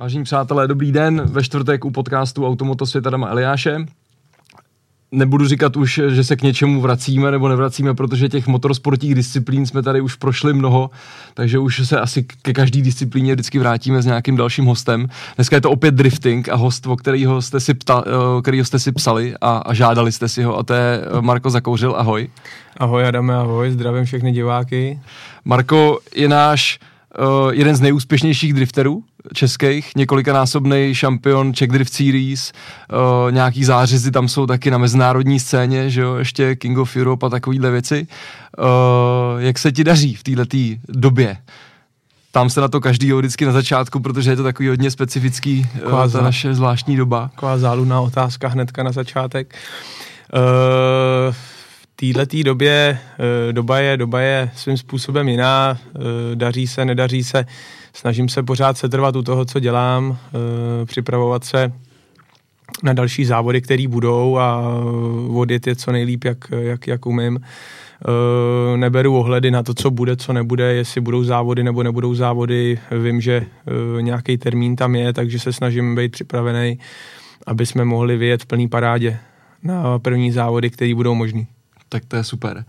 [0.00, 1.22] Vážení přátelé, dobrý den.
[1.24, 3.76] Ve čtvrtek u podcastu Automoto světa Dama Eliáše.
[5.12, 9.82] Nebudu říkat už, že se k něčemu vracíme nebo nevracíme, protože těch motorsportních disciplín jsme
[9.82, 10.90] tady už prošli mnoho,
[11.34, 15.08] takže už se asi ke každé disciplíně vždycky vrátíme s nějakým dalším hostem.
[15.36, 18.04] Dneska je to opět drifting a host, o kterýho jste si, pta,
[18.42, 21.94] kterýho jste si psali a, a žádali jste si ho, a to je Marko Zakouřil.
[21.96, 22.28] Ahoj.
[22.76, 25.00] Ahoj Adame, ahoj, zdravím všechny diváky.
[25.44, 26.78] Marko je náš
[27.18, 29.02] uh, jeden z nejúspěšnějších drifterů
[29.34, 32.52] českých, několikanásobný šampion Czech Drift Series,
[32.92, 37.26] uh, nějaký zářezy tam jsou taky na mezinárodní scéně, že jo, ještě King of Europe
[37.26, 38.06] a takovýhle věci.
[38.58, 38.66] Uh,
[39.38, 40.56] jak se ti daří v této
[40.88, 41.36] době?
[42.32, 46.12] Tam se na to každý vždycky na začátku, protože je to takový hodně specifický, uh,
[46.12, 47.30] ta naše zvláštní doba.
[47.34, 49.54] Taková záludná otázka hnedka na začátek.
[51.28, 51.34] Uh,
[52.00, 52.98] této době
[53.48, 56.00] eh, doba je, doba je svým způsobem jiná, eh,
[56.34, 57.44] daří se, nedaří se,
[57.92, 60.18] snažím se pořád setrvat u toho, co dělám,
[60.82, 61.72] eh, připravovat se
[62.82, 64.62] na další závody, které budou a
[65.34, 67.40] odjet je co nejlíp, jak, jak, jak umím.
[68.76, 72.78] Neberu ohledy na to, co bude, co nebude, jestli budou závody nebo nebudou závody.
[73.02, 73.46] Vím, že
[74.00, 76.78] nějaký termín tam je, takže se snažím být připravený,
[77.46, 79.18] aby jsme mohli vyjet v plný parádě
[79.62, 81.46] na první závody, které budou možný
[81.90, 82.64] tak to je super.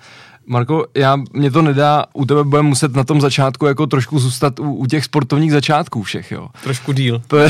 [0.46, 4.60] Marko, já, mě to nedá, u tebe budeme muset na tom začátku jako trošku zůstat
[4.60, 6.48] u, u těch sportovních začátků všech, jo.
[6.64, 7.22] Trošku díl.
[7.28, 7.50] To je,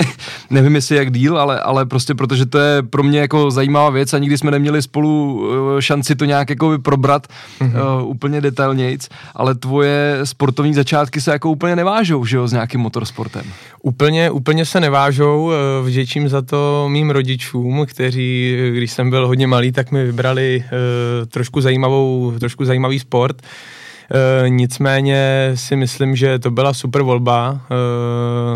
[0.50, 4.14] nevím jestli jak díl, ale, ale prostě protože to je pro mě jako zajímavá věc
[4.14, 5.44] a nikdy jsme neměli spolu
[5.78, 7.26] eh, šanci to nějak jako probrat
[7.60, 8.00] mm-hmm.
[8.02, 12.80] uh, úplně detailnějc, ale tvoje sportovní začátky se jako úplně nevážou, že jo, s nějakým
[12.80, 13.44] motorsportem.
[13.84, 19.46] Úplně, úplně se nevážou, eh, vděčím za to mým rodičům, kteří, když jsem byl hodně
[19.46, 23.42] malý, tak mi vybrali uh, trošku zajímavou, trošku zajímavý sport.
[23.42, 27.50] Uh, nicméně si myslím, že to byla super volba,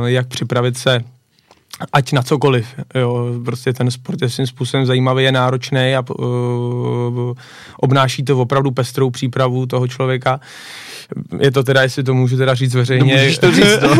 [0.00, 1.04] uh, jak připravit se
[1.92, 2.66] ať na cokoliv.
[2.94, 3.26] Jo.
[3.44, 7.32] Prostě ten sport je svým způsobem zajímavý, je náročný a uh,
[7.76, 10.40] obnáší to opravdu pestrou přípravu toho člověka.
[11.40, 13.14] Je to teda, jestli to můžu teda říct veřejně.
[13.14, 13.96] No, můžeš to říct, no.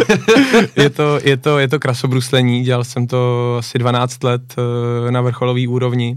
[0.83, 5.21] je, to, je, to, je to krasobruslení, dělal jsem to asi 12 let uh, na
[5.21, 6.17] vrcholové úrovni.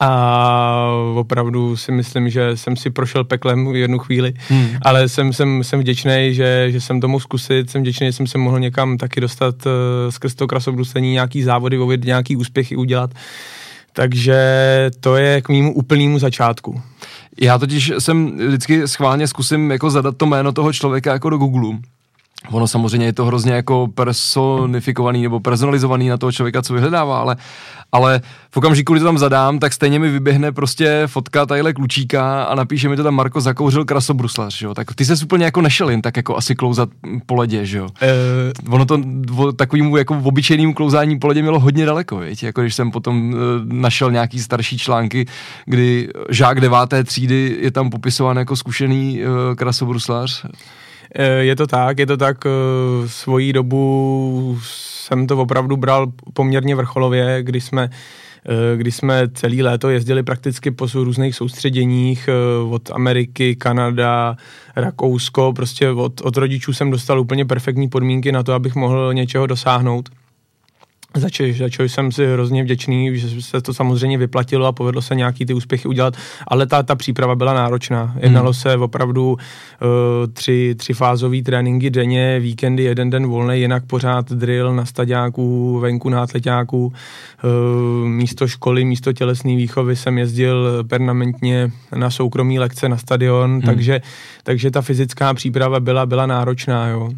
[0.00, 4.68] A opravdu si myslím, že jsem si prošel peklem v jednu chvíli, hmm.
[4.82, 8.26] ale jsem, jsem, jsem vděčný, že, že jsem to mohl zkusit, jsem vděčný, že jsem
[8.26, 9.72] se mohl někam taky dostat uh,
[10.10, 13.10] skrz to krasobruslení, nějaký závody, vovit, nějaký úspěchy udělat.
[13.92, 14.40] Takže
[15.00, 16.82] to je k mému úplnému začátku.
[17.40, 21.78] Já totiž jsem vždycky schválně zkusím jako zadat to jméno toho člověka jako do Google
[22.50, 27.36] Ono samozřejmě je to hrozně jako personifikovaný nebo personalizovaný na toho člověka, co vyhledává, ale,
[27.92, 28.20] ale
[28.50, 32.54] v okamžiku, kdy to tam zadám, tak stejně mi vyběhne prostě fotka tadyhle klučíka a
[32.54, 34.74] napíše mi to tam Marko zakouřil krasobruslař, jo.
[34.74, 36.88] Tak ty se úplně jako nešel jen tak jako asi klouzat
[37.26, 37.84] po ledě, že jo.
[38.64, 38.74] Uh...
[38.74, 38.98] Ono to
[39.52, 42.42] takovýmu jako obyčejnému klouzání po ledě mělo hodně daleko, viď?
[42.42, 45.26] Jako když jsem potom uh, našel nějaký starší články,
[45.64, 50.46] kdy žák deváté třídy je tam popisován jako zkušený uh, krasobruslař.
[51.14, 56.74] Eh, je to tak, je to tak, eh, svojí dobu jsem to opravdu bral poměrně
[56.74, 57.90] vrcholově, kdy jsme
[58.48, 62.28] eh, kdy jsme celý léto jezdili prakticky po různých soustředěních
[62.70, 64.36] od Ameriky, Kanada,
[64.76, 69.46] Rakousko, prostě od, od rodičů jsem dostal úplně perfektní podmínky na to, abych mohl něčeho
[69.46, 70.08] dosáhnout.
[71.16, 71.30] Za
[71.68, 75.54] čo, jsem si hrozně vděčný, že se to samozřejmě vyplatilo a povedlo se nějaký ty
[75.54, 76.14] úspěchy udělat,
[76.48, 78.14] ale ta, ta příprava byla náročná.
[78.20, 78.54] Jednalo hmm.
[78.54, 79.38] se opravdu uh,
[80.32, 86.08] tři, tři fázové tréninky denně, víkendy, jeden den volný, jinak pořád drill na staďáků, venku
[86.08, 86.86] na atletáků.
[86.86, 93.62] Uh, místo školy, místo tělesné výchovy jsem jezdil permanentně na soukromí lekce na stadion, hmm.
[93.62, 94.00] takže,
[94.42, 96.88] takže ta fyzická příprava byla, byla náročná.
[96.88, 97.10] Jo.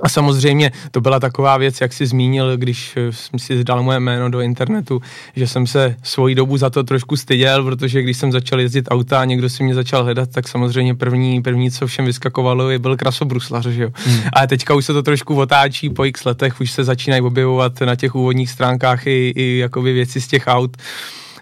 [0.00, 4.00] A samozřejmě to byla taková věc, jak jsi zmínil, když eh, jsem si dal moje
[4.00, 5.02] jméno do internetu,
[5.36, 9.20] že jsem se svoji dobu za to trošku styděl, protože když jsem začal jezdit auta
[9.20, 12.96] a někdo si mě začal hledat, tak samozřejmě první, první co všem vyskakovalo, je byl
[12.96, 13.90] krasobruslař, že jo.
[13.94, 14.20] Hmm.
[14.32, 17.96] A teďka už se to trošku otáčí po x letech, už se začínají objevovat na
[17.96, 20.76] těch úvodních stránkách i, i jakoby věci z těch aut.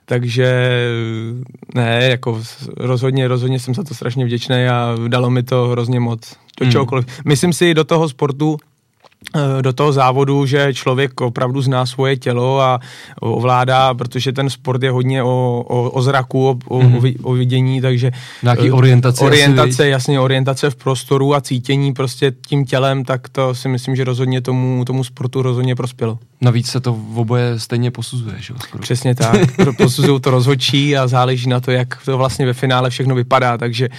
[0.08, 0.80] Takže
[1.74, 2.42] ne, jako
[2.76, 6.36] rozhodně, rozhodně jsem za to strašně vděčný a dalo mi to hrozně moc.
[6.58, 6.72] Do hmm.
[6.72, 7.06] čehokoliv.
[7.24, 8.58] Myslím si, do toho sportu
[9.60, 12.80] do toho závodu, že člověk opravdu zná svoje tělo a
[13.20, 17.16] ovládá, protože ten sport je hodně o, o, o zraku, o, mm-hmm.
[17.22, 18.12] o, o vidění, takže...
[18.42, 19.24] Nějaký orientace.
[19.24, 23.96] Orientace, asi, jasně, orientace v prostoru a cítění prostě tím tělem, tak to si myslím,
[23.96, 26.18] že rozhodně tomu, tomu sportu rozhodně prospělo.
[26.40, 28.54] Navíc se to v oboje stejně posuzuje, že?
[28.58, 28.82] Skoro.
[28.82, 29.40] Přesně tak,
[29.78, 33.86] posuzují to rozhodčí a záleží na to, jak to vlastně ve finále všechno vypadá, takže
[33.86, 33.90] e,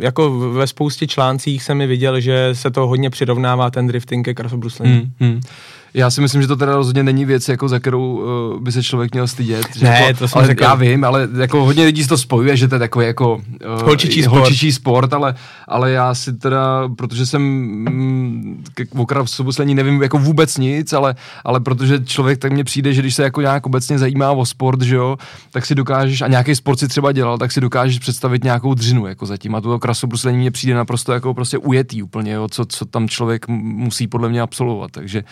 [0.00, 4.24] jako ve spoustě článcích jsem mi viděl, že se to hodně přirovnává ten ten drifting
[4.24, 5.12] ke krasobruslení.
[5.20, 5.40] Hmm, hmm.
[5.96, 8.16] Já si myslím, že to teda rozhodně není věc, jako za kterou
[8.54, 9.76] uh, by se člověk měl stydět.
[9.76, 10.62] Že ne, jako, to jsem ale řekl.
[10.62, 14.22] Já vím, ale jako hodně lidí to spojuje, že to je takový jako uh, Holčičí
[14.22, 14.38] sport.
[14.38, 15.34] holčičí sport ale,
[15.68, 21.14] ale já si teda, protože jsem mm, k okrasobuslení nevím jako vůbec nic, ale,
[21.44, 24.82] ale protože člověk tak mně přijde, že když se jako nějak obecně zajímá o sport,
[24.82, 25.16] že jo,
[25.50, 29.06] tak si dokážeš, a nějaký sport si třeba dělal, tak si dokážeš představit nějakou dřinu
[29.06, 29.54] jako zatím.
[29.54, 33.48] A to krasobruslení mně přijde naprosto jako prostě ujetý úplně, jo, co, co tam člověk
[33.48, 34.90] musí podle mě absolvovat.
[34.90, 35.24] Takže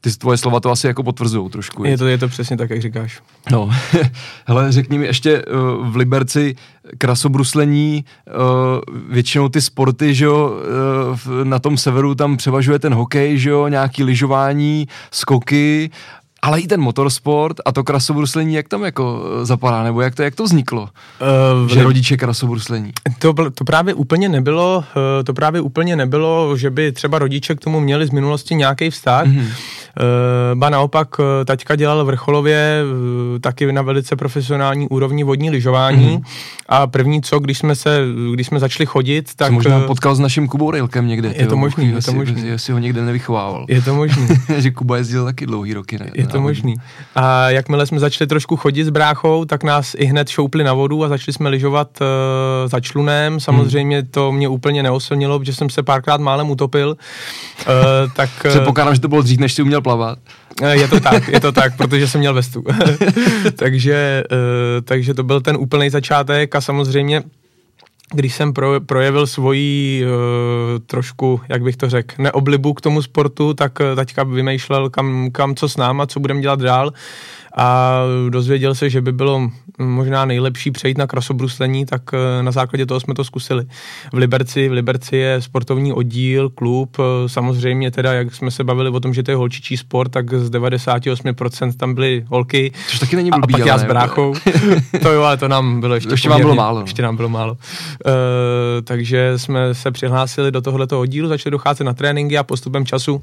[0.00, 1.84] ty tvoje slova to asi jako potvrzují trošku.
[1.84, 3.22] Je to, je to přesně tak, jak říkáš.
[3.50, 3.70] No,
[4.46, 6.56] hele, řekni mi ještě uh, v Liberci
[6.98, 13.38] krasobruslení, uh, většinou ty sporty, že jo, uh, na tom severu tam převažuje ten hokej,
[13.38, 15.90] že jo, nějaký lyžování, skoky,
[16.42, 20.34] ale i ten motorsport a to krasobruslení, jak tam jako zapadá, nebo jak to, jak
[20.34, 20.82] to vzniklo,
[21.62, 22.92] uh, že rodiče krasobruslení?
[23.18, 24.84] To, to právě úplně nebylo,
[25.24, 29.26] to právě úplně nebylo, že by třeba rodiče k tomu měli z minulosti nějaký vztah,
[29.26, 29.48] mm-hmm.
[30.54, 31.08] ba naopak
[31.44, 32.82] taťka dělal vrcholově
[33.40, 36.22] taky na velice profesionální úrovni vodní lyžování mm-hmm.
[36.68, 38.00] a první co, když jsme se,
[38.34, 39.48] když jsme začali chodit, tak...
[39.48, 41.34] Jsi možná potkal s naším Kubou Rilkem někde.
[41.36, 42.48] Je to možný, je to možný.
[42.48, 43.66] Jestli ho někde nevychovával.
[43.68, 44.28] Je to možný.
[44.58, 45.98] že Kuba jezdil taky dlouhý roky.
[45.98, 46.10] Ne?
[46.14, 46.74] Je to možný.
[47.14, 51.04] A jakmile jsme začali trošku chodit s bráchou, tak nás i hned šoupli na vodu
[51.04, 52.06] a začali jsme lyžovat uh,
[52.70, 53.40] za člunem.
[53.40, 54.08] Samozřejmě hmm.
[54.10, 56.88] to mě úplně neosilnilo, protože jsem se párkrát málem utopil.
[56.88, 60.18] Uh, tak, Předpokládám, že to bylo dřív, než jsi uměl plavat.
[60.70, 62.64] Je to tak, je to tak, protože jsem měl vestu.
[63.56, 64.38] takže, uh,
[64.84, 67.22] takže to byl ten úplný začátek a samozřejmě
[68.14, 73.54] když jsem pro, projevil svoji uh, trošku, jak bych to řekl, neoblibu k tomu sportu,
[73.54, 76.92] tak uh, taťka vymýšlel, kam, kam co s náma, co budeme dělat dál
[77.58, 82.02] a dozvěděl se, že by bylo možná nejlepší přejít na krasobruslení, tak
[82.42, 83.64] na základě toho jsme to zkusili.
[84.12, 86.96] V Liberci, v Liberci je sportovní oddíl, klub,
[87.26, 90.50] samozřejmě teda, jak jsme se bavili o tom, že to je holčičí sport, tak z
[90.50, 92.72] 98% tam byly holky.
[92.88, 94.34] Což taky není blbý, A pak já s bráchou.
[95.02, 96.80] to jo, ale to nám bylo ještě, ještě vám bylo málo.
[96.80, 97.52] Ještě nám bylo málo.
[97.52, 97.58] Uh,
[98.84, 103.22] takže jsme se přihlásili do tohoto oddílu, začali docházet na tréninky a postupem času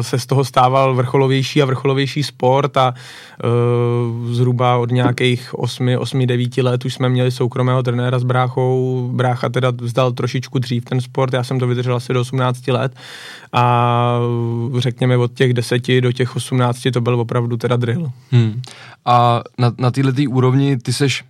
[0.00, 6.26] se z toho stával vrcholovější a vrcholovější sport a uh, zhruba od nějakých 8, 8,
[6.26, 9.08] 9 let už jsme měli soukromého trenéra s bráchou.
[9.12, 12.92] Brácha teda vzdal trošičku dřív ten sport, já jsem to vydržel asi do 18 let
[13.52, 14.18] a
[14.78, 18.12] řekněme od těch 10 do těch 18 to byl opravdu teda drill.
[18.30, 18.62] Hmm.
[19.04, 21.24] A na, na této úrovni ty seš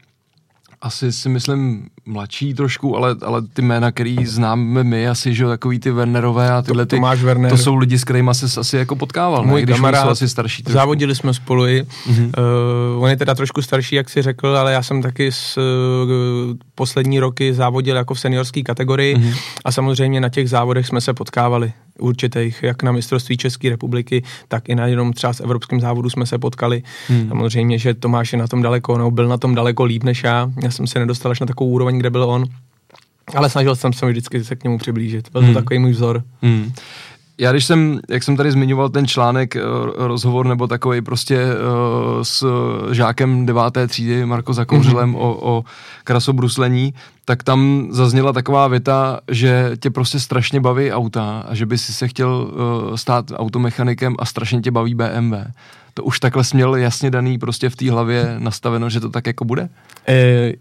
[0.82, 5.79] asi si myslím mladší trošku, ale, ale ty jména, který známe my, asi, že takový
[5.79, 7.50] ty Wernerové a tyhle ty, Tomáš Werner.
[7.50, 9.62] to jsou lidi, s kterými se asi jako potkával, Můj ne?
[9.62, 10.75] Když kamarád, jsou asi starší trošku.
[10.75, 11.82] závodili jsme spolu i.
[11.82, 12.31] Mm-hmm.
[12.97, 15.62] Uh, on je teda trošku starší, jak si řekl, ale já jsem taky s uh,
[16.75, 19.37] poslední roky závodil jako v seniorské kategorii mm-hmm.
[19.64, 24.69] a samozřejmě na těch závodech jsme se potkávali určitých, jak na mistrovství České republiky, tak
[24.69, 26.82] i na jenom třeba s evropským závodu jsme se potkali.
[27.08, 27.29] Hmm.
[27.29, 30.50] Samozřejmě, že Tomáš je na tom daleko, no, byl na tom daleko líp než já.
[30.62, 32.45] Já jsem se nedostal až na takovou úroveň, kde byl on.
[33.35, 35.31] Ale snažil jsem se vždycky se k němu přiblížit.
[35.33, 35.55] Byl to hmm.
[35.55, 36.23] takový můj vzor.
[36.43, 36.73] Hmm.
[37.39, 39.57] Já když jsem, jak jsem tady zmiňoval ten článek,
[39.95, 42.47] rozhovor nebo takový prostě uh, s
[42.93, 45.19] žákem deváté třídy Marko Zakouřilem mm-hmm.
[45.19, 45.65] o, o
[46.05, 46.95] krasobruslení,
[47.25, 51.93] tak tam zazněla taková věta, že tě prostě strašně baví auta a že by si
[51.93, 52.51] se chtěl
[52.89, 55.35] uh, stát automechanikem a strašně tě baví BMW.
[55.94, 59.44] To už takhle směl jasně daný prostě v té hlavě nastaveno, že to tak jako
[59.44, 59.69] bude?
[60.09, 60.53] E-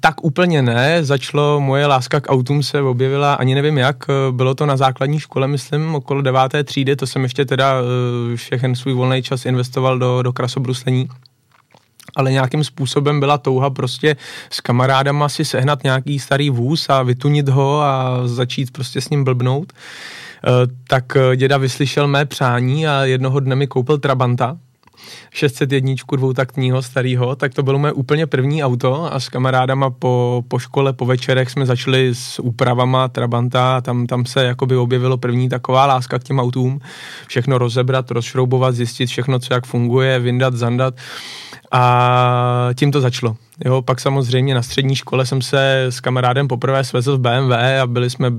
[0.00, 3.96] tak úplně ne, začalo moje láska k autům se objevila, ani nevím jak,
[4.30, 7.74] bylo to na základní škole, myslím, okolo deváté třídy, to jsem ještě teda
[8.34, 11.08] všechen svůj volný čas investoval do, do krasobruslení
[12.16, 14.16] ale nějakým způsobem byla touha prostě
[14.50, 19.24] s kamarádama si sehnat nějaký starý vůz a vytunit ho a začít prostě s ním
[19.24, 19.72] blbnout.
[20.88, 21.04] Tak
[21.36, 24.56] děda vyslyšel mé přání a jednoho dne mi koupil Trabanta,
[25.30, 30.58] 601 dvoutaktního starého, tak to bylo moje úplně první auto a s kamarádama po, po
[30.58, 35.48] škole, po večerech jsme začali s úpravama Trabanta a tam, tam se jakoby objevilo první
[35.48, 36.80] taková láska k těm autům.
[37.26, 40.94] Všechno rozebrat, rozšroubovat, zjistit všechno, co jak funguje, vyndat, zandat
[41.72, 43.36] a tím to začalo.
[43.64, 47.86] Jo, pak samozřejmě na střední škole jsem se s kamarádem poprvé svezl v BMW a
[47.86, 48.32] byli jsme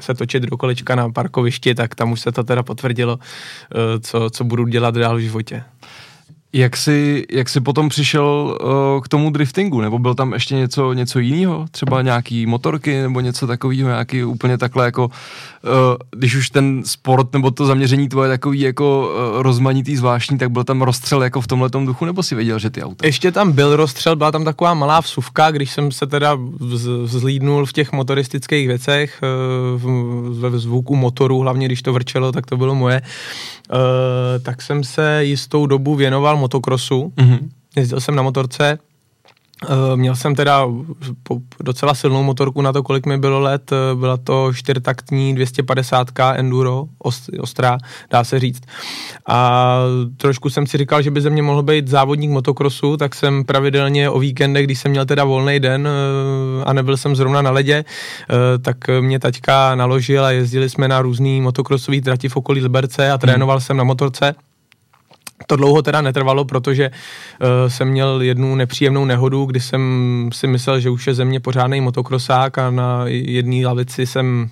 [0.00, 4.30] se točit do kolečka na parkovišti, tak tam už se to teda potvrdilo, eh, co,
[4.30, 5.64] co budu dělat dál v životě.
[6.54, 9.80] Jak jsi, jak jsi potom přišel uh, k tomu driftingu?
[9.80, 11.66] Nebo byl tam ještě něco, něco jiného?
[11.70, 15.10] Třeba nějaký motorky nebo něco takového, nějaký úplně takhle jako, uh,
[16.10, 20.64] když už ten sport nebo to zaměření tvoje takový jako uh, rozmanitý, zvláštní, tak byl
[20.64, 23.06] tam rozstřel jako v tomhle duchu, nebo si věděl, že ty auta?
[23.06, 26.38] Ještě tam byl rozstřel, byla tam taková malá vsuvka, když jsem se teda
[27.02, 29.20] vzlídnul v těch motoristických věcech,
[30.30, 33.02] ve zvuku motoru, hlavně když to vrčelo, tak to bylo moje,
[34.42, 37.12] tak jsem se jistou dobu věnoval motokrosu.
[37.16, 37.40] Mm-hmm.
[37.76, 38.78] Jezdil jsem na motorce,
[39.70, 40.66] Uh, měl jsem teda
[41.60, 43.72] docela silnou motorku na to, kolik mi bylo let.
[43.72, 46.84] Uh, byla to čtyřtaktní 250K Enduro,
[47.40, 47.78] ostrá,
[48.10, 48.62] dá se říct.
[49.28, 49.78] A
[50.16, 54.10] trošku jsem si říkal, že by ze mě mohl být závodník motokrosu, tak jsem pravidelně
[54.10, 57.84] o víkendech, když jsem měl teda volný den uh, a nebyl jsem zrovna na ledě,
[58.62, 63.18] tak mě taťka naložil a jezdili jsme na různý motokrosový trati v okolí Liberce a
[63.18, 63.60] trénoval hmm.
[63.60, 64.34] jsem na motorce.
[65.46, 70.80] To dlouho teda netrvalo, protože uh, jsem měl jednu nepříjemnou nehodu, kdy jsem si myslel,
[70.80, 74.50] že už je ze mě pořádný motokrosák a na jedné lavici jsem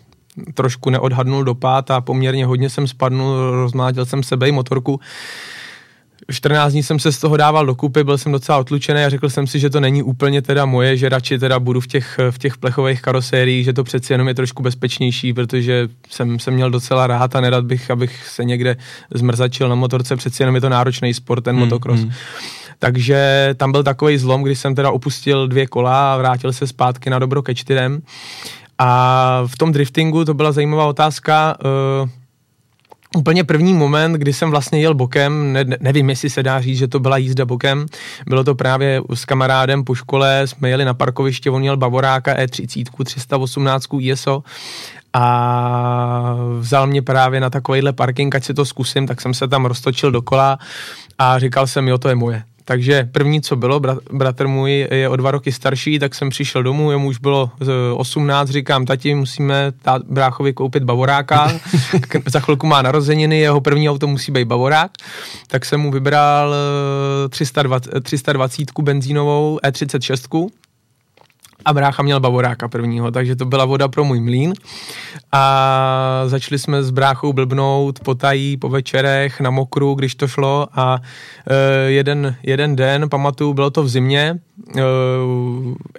[0.54, 5.00] trošku neodhadnul dopad a poměrně hodně jsem spadnul, rozmlátil jsem sebe i motorku.
[6.32, 9.46] 14 dní jsem se z toho dával dokupy, byl jsem docela otlučený a řekl jsem
[9.46, 12.58] si, že to není úplně teda moje, že radši teda budu v těch, v těch
[12.58, 17.36] plechových karosériích, že to přeci jenom je trošku bezpečnější, protože jsem se měl docela rád
[17.36, 18.76] a nerad bych, abych se někde
[19.14, 22.00] zmrzačil na motorce, přeci jenom je to náročný sport, ten hmm, motocross.
[22.00, 22.10] Hmm.
[22.78, 27.10] Takže tam byl takový zlom, kdy jsem teda opustil dvě kola a vrátil se zpátky
[27.10, 28.02] na dobro ke čtyřem.
[28.78, 31.56] A v tom driftingu to byla zajímavá otázka,
[32.02, 32.08] uh,
[33.16, 36.88] Úplně první moment, kdy jsem vlastně jel bokem, ne, nevím, jestli se dá říct, že
[36.88, 37.86] to byla jízda bokem,
[38.26, 43.04] bylo to právě s kamarádem po škole, jsme jeli na parkoviště, on měl Bavoráka E30,
[43.04, 44.42] 318 ISO
[45.12, 49.64] a vzal mě právě na takovýhle parking, ať si to zkusím, tak jsem se tam
[49.66, 50.58] roztočil dokola
[51.18, 52.42] a říkal jsem, jo, to je moje.
[52.70, 56.62] Takže první, co bylo, brat, bratr můj je o dva roky starší, tak jsem přišel
[56.62, 57.50] domů, jemu už bylo
[57.94, 61.52] 18, říkám, tati, musíme tát, bráchovi koupit bavoráka,
[62.26, 64.90] za chvilku má narozeniny, jeho první auto musí být bavorák,
[65.48, 66.54] tak jsem mu vybral
[67.28, 70.48] 320, 320 benzínovou E36,
[71.64, 74.52] a brácha měl bavoráka prvního, takže to byla voda pro můj mlín.
[75.32, 80.98] A začali jsme s bráchou blbnout potají po večerech na mokru, když to šlo a
[81.46, 84.38] e, jeden, jeden den, pamatuju, bylo to v zimě,
[84.76, 84.82] e,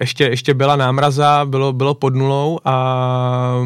[0.00, 3.56] ještě, ještě byla námraza, bylo, bylo pod nulou a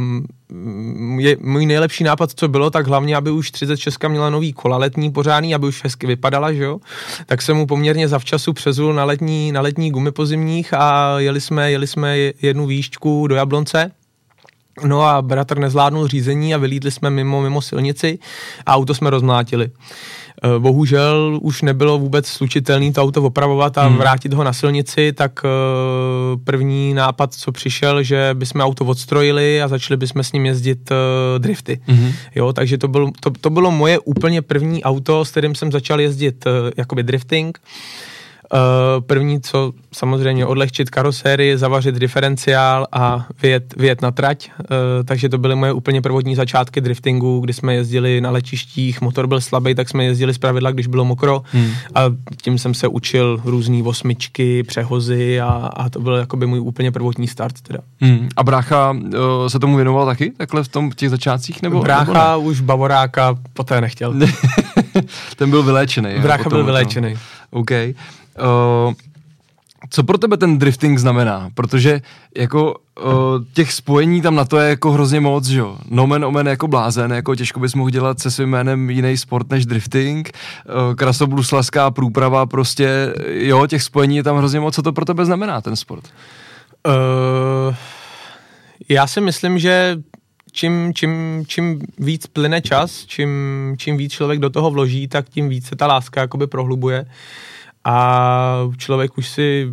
[1.18, 5.10] je, můj nejlepší nápad, co bylo, tak hlavně, aby už 36 měla nový kola letní
[5.12, 6.78] pořádný, aby už hezky vypadala, že jo,
[7.26, 11.70] tak jsem mu poměrně zavčasu přezul na letní, na letní gumy pozimních a jeli jsme,
[11.70, 13.90] jeli jsme jednu výšťku do Jablonce,
[14.84, 18.18] No a bratr nezvládnul řízení a vylídli jsme mimo, mimo silnici
[18.66, 19.70] a auto jsme rozmlátili.
[20.44, 23.96] Eh, bohužel už nebylo vůbec slučitelný to auto opravovat a hmm.
[23.96, 25.48] vrátit ho na silnici, tak eh,
[26.44, 31.38] první nápad, co přišel, že bychom auto odstrojili a začali bychom s ním jezdit eh,
[31.38, 31.80] drifty.
[31.86, 32.12] Hmm.
[32.34, 36.00] Jo, takže to, byl, to, to bylo moje úplně první auto, s kterým jsem začal
[36.00, 36.44] jezdit
[36.76, 37.58] jakoby drifting.
[37.58, 38.15] Uh,
[39.00, 44.50] první, co samozřejmě odlehčit karosérii, zavařit diferenciál a vyjet, vyjet na trať.
[44.58, 44.66] Uh,
[45.04, 49.40] takže to byly moje úplně prvotní začátky driftingu, kdy jsme jezdili na letištích, motor byl
[49.40, 51.70] slabý, tak jsme jezdili z pravidla, když bylo mokro hmm.
[51.94, 52.00] a
[52.42, 57.28] tím jsem se učil různé osmičky, přehozy a, a to byl jakoby můj úplně prvotní
[57.28, 57.78] start teda.
[58.00, 58.28] Hmm.
[58.36, 59.00] A brácha uh,
[59.48, 61.62] se tomu věnoval taky, takhle v tom v těch začátcích?
[61.62, 64.14] Nebo, brácha nebo už Bavoráka poté nechtěl.
[65.36, 66.10] Ten byl vyléčený.
[66.22, 67.14] Brácha byl vyléčený.
[67.50, 67.70] OK.
[68.38, 68.94] Uh,
[69.90, 71.50] co pro tebe ten drifting znamená?
[71.54, 72.00] Protože
[72.36, 72.74] jako
[73.04, 73.12] uh,
[73.52, 75.78] těch spojení tam na to je jako hrozně moc, že jo?
[75.90, 79.66] Nomen omen jako blázen, jako těžko bys mohl dělat se svým jménem jiný sport než
[79.66, 80.32] drifting.
[80.88, 84.74] Uh, krasobruslarská průprava, prostě jo, těch spojení je tam hrozně moc.
[84.74, 86.04] Co to pro tebe znamená, ten sport?
[86.86, 87.74] Uh,
[88.88, 89.96] já si myslím, že
[90.52, 93.30] čím, čím, čím víc plyne čas, čím,
[93.78, 97.00] čím víc člověk do toho vloží, tak tím víc se ta láska jakoby prohlubuje.
[97.00, 97.08] Uh,
[97.88, 99.68] a člověk už si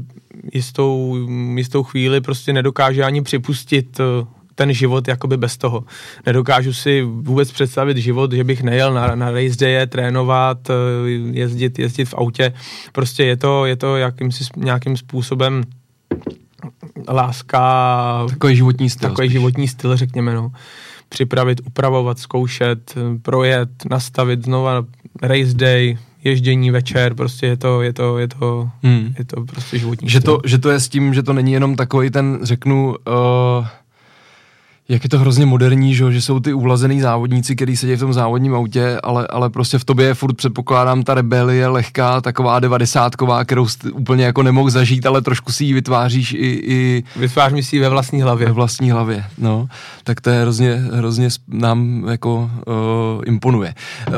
[0.54, 1.18] jistou,
[1.56, 5.84] jistou chvíli prostě nedokáže ani připustit eh, ten život jakoby bez toho.
[6.26, 10.74] Nedokážu si vůbec představit život, že bych nejel na, na race day, trénovat, eh,
[11.32, 12.54] jezdit, jezdit v autě.
[12.92, 15.64] Prostě je to, je to jakýmsi, nějakým způsobem
[17.10, 18.26] láska.
[18.30, 19.10] Takový životní styl.
[19.10, 19.34] Takový spíš.
[19.34, 20.52] životní styl, řekněme, no.
[21.10, 24.86] Připravit, upravovat, zkoušet, projet, nastavit znova
[25.22, 29.14] race day, ježdění večer, prostě je to, je to, je to, hmm.
[29.18, 31.76] je to prostě životní že to, že to je s tím, že to není jenom
[31.76, 33.68] takový ten, řeknu, uh,
[34.90, 38.14] Jak je to hrozně moderní, že, že jsou ty uvlazený závodníci, kteří sedí v tom
[38.14, 43.46] závodním autě, ale, ale prostě v tobě je furt předpokládám ta rebelie lehká, taková devadesátková,
[43.46, 46.62] kterou jsi úplně jako nemohl zažít, ale trošku si ji vytváříš i...
[46.64, 48.48] i Vytváříš si ji ve vlastní hlavě.
[48.48, 49.68] Ve vlastní hlavě, no.
[50.04, 53.74] Tak to je hrozně, hrozně nám jako uh, imponuje.
[54.08, 54.14] Uh,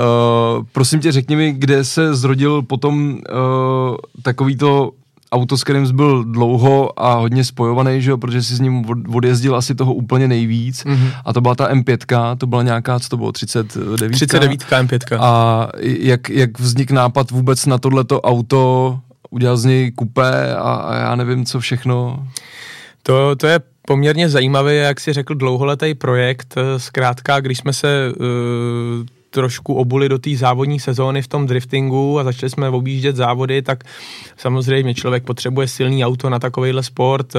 [0.72, 4.92] prosím tě, řekni mi, kde se zrodil potom uh, takový to
[5.36, 8.86] auto, s kterým jsi byl dlouho a hodně spojovaný, že jo, protože jsi s ním
[9.14, 11.12] odjezdil asi toho úplně nejvíc mm-hmm.
[11.26, 14.12] a to byla ta M5, to byla nějaká, co to bylo, 39?
[14.12, 15.18] 39 M5.
[15.20, 19.00] A jak, jak vznik nápad vůbec na tohleto auto,
[19.30, 22.28] udělal z něj kupé a, a já nevím, co všechno?
[23.04, 26.56] To, to je poměrně zajímavý, jak si řekl, dlouholetý projekt.
[26.78, 32.24] Zkrátka, když jsme se uh, trošku obuli do té závodní sezóny v tom driftingu a
[32.24, 33.84] začali jsme objíždět závody, tak
[34.38, 37.34] samozřejmě člověk potřebuje silný auto na takovýhle sport.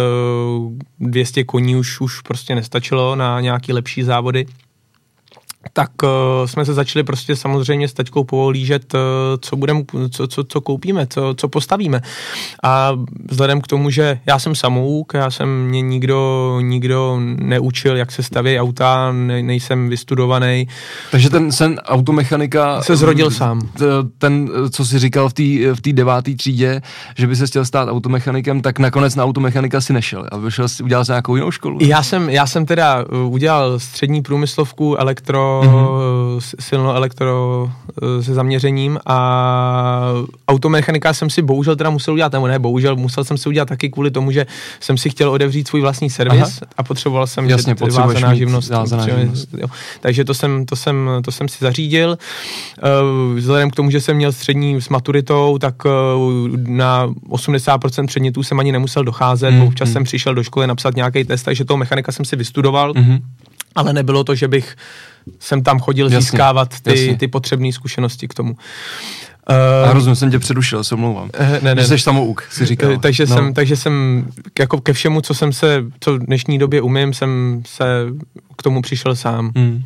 [1.00, 4.46] 200 eh, koní už, už prostě nestačilo na nějaký lepší závody
[5.72, 6.08] tak uh,
[6.46, 9.00] jsme se začali prostě samozřejmě s taťkou povolížet, uh,
[9.40, 12.00] co, budem, co, co, co koupíme, co, co postavíme.
[12.62, 12.92] A
[13.30, 18.22] vzhledem k tomu, že já jsem samouk, já jsem mě nikdo, nikdo neučil, jak se
[18.22, 20.68] staví auta, ne, nejsem vystudovaný.
[21.10, 22.82] Takže ten sen automechanika...
[22.82, 23.60] Se zrodil sám.
[24.18, 25.42] Ten, co si říkal v té
[25.74, 26.82] v deváté třídě,
[27.18, 31.04] že by se chtěl stát automechanikem, tak nakonec na automechanika si nešel a vyšel, udělal
[31.04, 31.78] si nějakou jinou školu.
[31.80, 36.56] Já jsem, já jsem teda udělal střední průmyslovku elektro mm-hmm.
[36.60, 37.70] silno elektro
[38.02, 40.12] eh, se zaměřením a
[40.48, 43.90] automechanika jsem si bohužel teda musel udělat, nebo ne, bohužel musel jsem si udělat taky
[43.90, 44.46] kvůli tomu, že
[44.80, 46.72] jsem si chtěl odevřít svůj vlastní servis Aha.
[46.76, 48.70] a potřeboval jsem Jasně, že, vázaná živnost.
[48.70, 49.48] Vázaná živnost.
[49.58, 49.68] Jo.
[50.00, 52.18] Takže to jsem, to, jsem, to jsem si zařídil.
[53.30, 58.42] Uh, vzhledem k tomu, že jsem měl střední s maturitou, tak uh, na 80% předmětů
[58.42, 59.92] jsem ani nemusel docházet, mm, občas mm.
[59.92, 62.92] jsem přišel do školy napsat nějaký test, takže toho mechanika jsem si vystudoval.
[62.92, 63.20] Mm-hmm
[63.76, 64.76] ale nebylo to, že bych
[65.40, 68.56] jsem tam chodil jasně, získávat ty, ty potřebné zkušenosti k tomu.
[69.50, 71.30] Uh, rozumím, jsem tě předušil, se omlouvám.
[71.40, 72.90] Uh, ne, ne, že jsi samouk, si říkal.
[72.90, 73.34] Uh, takže, no.
[73.34, 74.26] jsem, takže jsem
[74.58, 77.84] jako ke všemu, co jsem se, co v dnešní době umím, jsem se
[78.58, 79.52] k tomu přišel sám.
[79.56, 79.84] Hmm.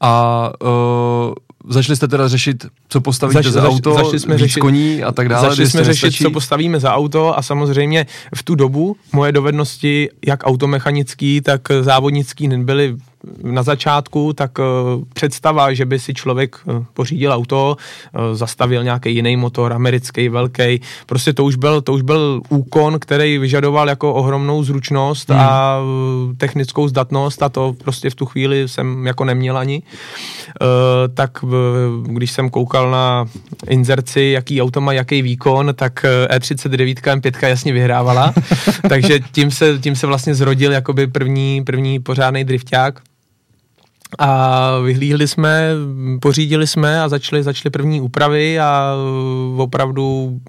[0.00, 1.34] A uh,
[1.68, 5.12] začali jste teda řešit, co postavíte Zač, za zač, auto, začali jsme řešit, koní a
[5.12, 5.48] tak dále.
[5.48, 6.24] Začali jsme řešit, nestačí.
[6.24, 12.48] co postavíme za auto a samozřejmě v tu dobu moje dovednosti, jak automechanický, tak závodnický,
[12.48, 12.96] byly
[13.42, 14.64] na začátku, tak uh,
[15.14, 20.80] představa, že by si člověk uh, pořídil auto, uh, zastavil nějaký jiný motor, americký, velký,
[21.06, 25.40] prostě to už byl, to už byl úkon, který vyžadoval jako ohromnou zručnost hmm.
[25.40, 25.78] a
[26.36, 29.82] technickou zdatnost a to prostě v tu chvíli jsem jako neměl ani.
[31.14, 31.44] Tak
[32.02, 33.26] když jsem koukal na
[33.68, 38.34] inzerci, jaký auto má jaký výkon, tak E39 M5 jasně vyhrávala,
[38.88, 43.00] takže tím se, tím se vlastně zrodil jakoby první, první pořádný drifták.
[44.18, 45.70] A vyhlídli jsme,
[46.20, 48.94] pořídili jsme a začali, začali první úpravy a
[49.56, 50.40] opravdu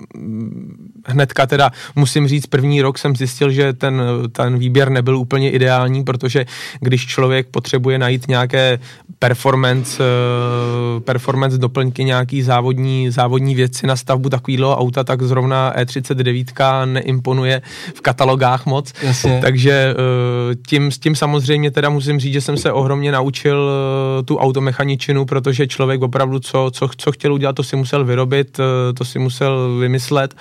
[1.05, 6.03] hnedka teda musím říct, první rok jsem zjistil, že ten, ten výběr nebyl úplně ideální,
[6.03, 6.45] protože
[6.79, 8.79] když člověk potřebuje najít nějaké
[9.19, 16.85] performance, eh, performance doplňky, nějaký závodní, závodní věci na stavbu takového auta, tak zrovna E39
[16.85, 17.61] neimponuje
[17.95, 18.93] v katalogách moc.
[19.03, 19.39] Jasně.
[19.41, 24.23] Takže eh, tím, s tím samozřejmě teda musím říct, že jsem se ohromně naučil eh,
[24.23, 28.59] tu automechaničinu, protože člověk opravdu co, co, co chtěl udělat, to si musel vyrobit,
[28.93, 30.35] to si musel vymyslet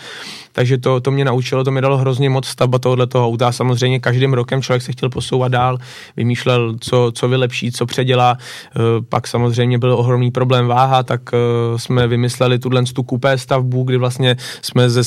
[0.58, 3.52] takže to, to mě naučilo, to mi dalo hrozně moc stavba tohoto auta.
[3.52, 5.78] Samozřejmě každým rokem člověk se chtěl posouvat dál,
[6.16, 8.36] vymýšlel, co, co vylepší, co předělá.
[8.38, 11.38] E, pak samozřejmě byl ohromný problém váha, tak e,
[11.78, 15.02] jsme vymysleli tuhle tu kupé stavbu, kdy vlastně jsme ze,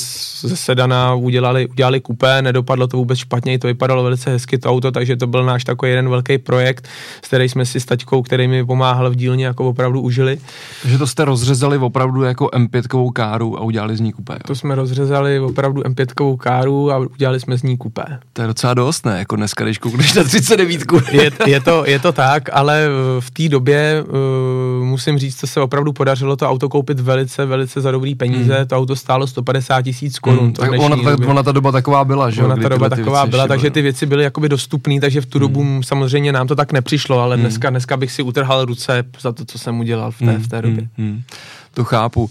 [0.48, 4.90] ze sedana udělali, udělali kupé, nedopadlo to vůbec špatně, to vypadalo velice hezky to auto,
[4.90, 6.88] takže to byl náš takový jeden velký projekt,
[7.22, 10.38] s který jsme si s taťkou, který mi pomáhal v dílně, jako opravdu užili.
[10.82, 14.32] Takže to jste rozřezali opravdu jako M5 káru a udělali z ní kupé.
[14.32, 14.46] Jo?
[14.46, 18.18] To jsme rozřezali opravdu M5 káru a udělali jsme z ní kupé.
[18.32, 19.18] To je docela dost, ne?
[19.18, 20.82] Jako dneska, když koukneš na 39.
[21.12, 22.88] je, je, to, je to tak, ale
[23.20, 27.80] v té době uh, musím říct, co se opravdu podařilo to auto koupit velice, velice
[27.80, 28.56] za dobrý peníze.
[28.56, 28.66] Hmm.
[28.66, 30.38] To auto stálo 150 tisíc korun.
[30.38, 33.48] Hmm, tak ona, tak, ona ta doba taková byla, že Ona ta doba taková byla,
[33.48, 35.48] takže ty věci byly jakoby dostupné, takže v tu hmm.
[35.48, 37.42] dobu samozřejmě nám to tak nepřišlo, ale hmm.
[37.42, 40.42] dneska, dneska bych si utrhal ruce za to, co jsem udělal v té, hmm.
[40.42, 40.88] v té době.
[40.98, 41.08] Hmm.
[41.08, 41.22] Hmm.
[41.74, 42.22] To chápu.
[42.22, 42.30] Uh,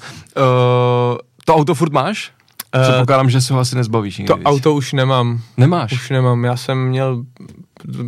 [1.45, 2.31] to auto furt máš?
[2.81, 4.27] Předpokládám, že se ho asi nezbavíš nikdy.
[4.27, 4.45] To víc.
[4.45, 5.41] auto už nemám.
[5.57, 5.91] Nemáš?
[5.91, 6.43] Už nemám.
[6.43, 7.23] Já jsem měl,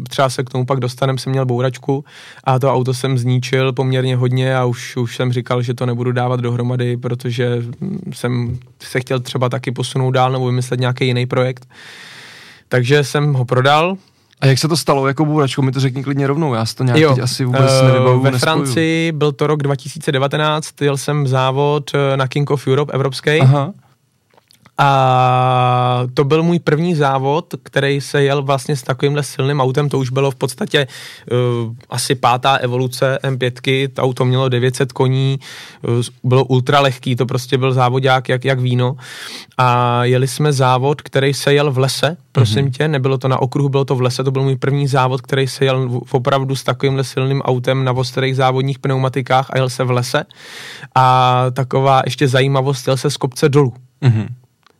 [0.09, 2.05] třeba se k tomu pak dostanem, jsem měl bouračku
[2.43, 6.11] a to auto jsem zničil poměrně hodně a už, už jsem říkal, že to nebudu
[6.11, 7.57] dávat dohromady, protože
[8.13, 11.65] jsem se chtěl třeba taky posunout dál nebo vymyslet nějaký jiný projekt.
[12.69, 13.97] Takže jsem ho prodal,
[14.41, 16.83] A jak se to stalo, jako bůračko, mi to řekni klidně rovnou, já si to
[16.83, 18.55] nějak jo, teď asi vůbec uh, nevybavu, Ve nespoju.
[18.55, 23.39] Francii byl to rok 2019, jel jsem závod na King of Europe evropský.
[23.41, 23.73] Aha.
[24.77, 29.99] A to byl můj první závod, který se jel vlastně s takovýmhle silným autem, to
[29.99, 30.87] už bylo v podstatě
[31.31, 35.39] uh, asi pátá evoluce M5, to auto mělo 900 koní,
[35.81, 38.95] uh, bylo ultra lehký, to prostě byl závodák jak, jak víno.
[39.57, 42.77] A jeli jsme závod, který se jel v lese, prosím mm-hmm.
[42.77, 45.47] tě, nebylo to na okruhu, bylo to v lese, to byl můj první závod, který
[45.47, 49.91] se jel opravdu s takovýmhle silným autem na ostrých závodních pneumatikách a jel se v
[49.91, 50.25] lese.
[50.95, 53.73] A taková ještě zajímavost, jel se z kopce dolů.
[54.01, 54.27] Mm-hmm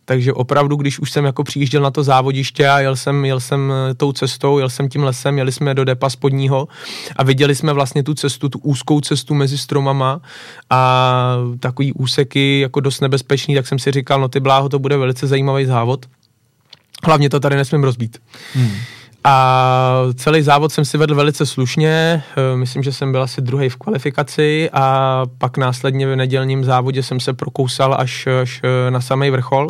[0.04, 3.72] takže opravdu, když už jsem jako přijížděl na to závodiště a jel jsem, jel jsem
[3.72, 6.68] eh, tou cestou, jel jsem tím lesem, jeli jsme do depa spodního
[7.16, 10.20] a viděli jsme vlastně tu cestu, tu úzkou cestu mezi stromama
[10.70, 14.96] a takový úseky jako dost nebezpečný, tak jsem si říkal, no ty bláho, to bude
[14.96, 16.06] velice zajímavý závod.
[17.04, 18.18] Hlavně to tady nesmím rozbít.
[18.54, 18.76] Hmm.
[19.26, 23.68] A celý závod jsem si vedl velice slušně, eh, myslím, že jsem byl asi druhý
[23.68, 29.00] v kvalifikaci a pak následně v nedělním závodě jsem se prokousal až, až eh, na
[29.00, 29.68] samý vrchol.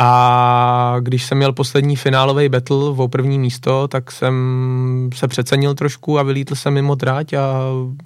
[0.00, 6.18] A když jsem měl poslední finálový battle o první místo, tak jsem se přecenil trošku
[6.18, 7.42] a vylítl jsem mimo tráť a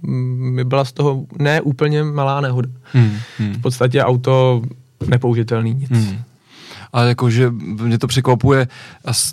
[0.03, 2.69] mm, mi byla z toho ne úplně malá nehoda.
[2.93, 3.53] Hmm, hmm.
[3.53, 4.63] V podstatě auto
[5.09, 5.91] nepoužitelný nic.
[5.91, 6.23] Hmm
[6.93, 7.51] ale jakože
[7.83, 8.69] mě to překvapuje,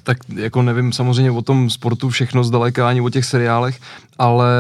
[0.04, 3.80] tak jako nevím samozřejmě o tom sportu všechno zdaleka, ani o těch seriálech,
[4.18, 4.54] ale,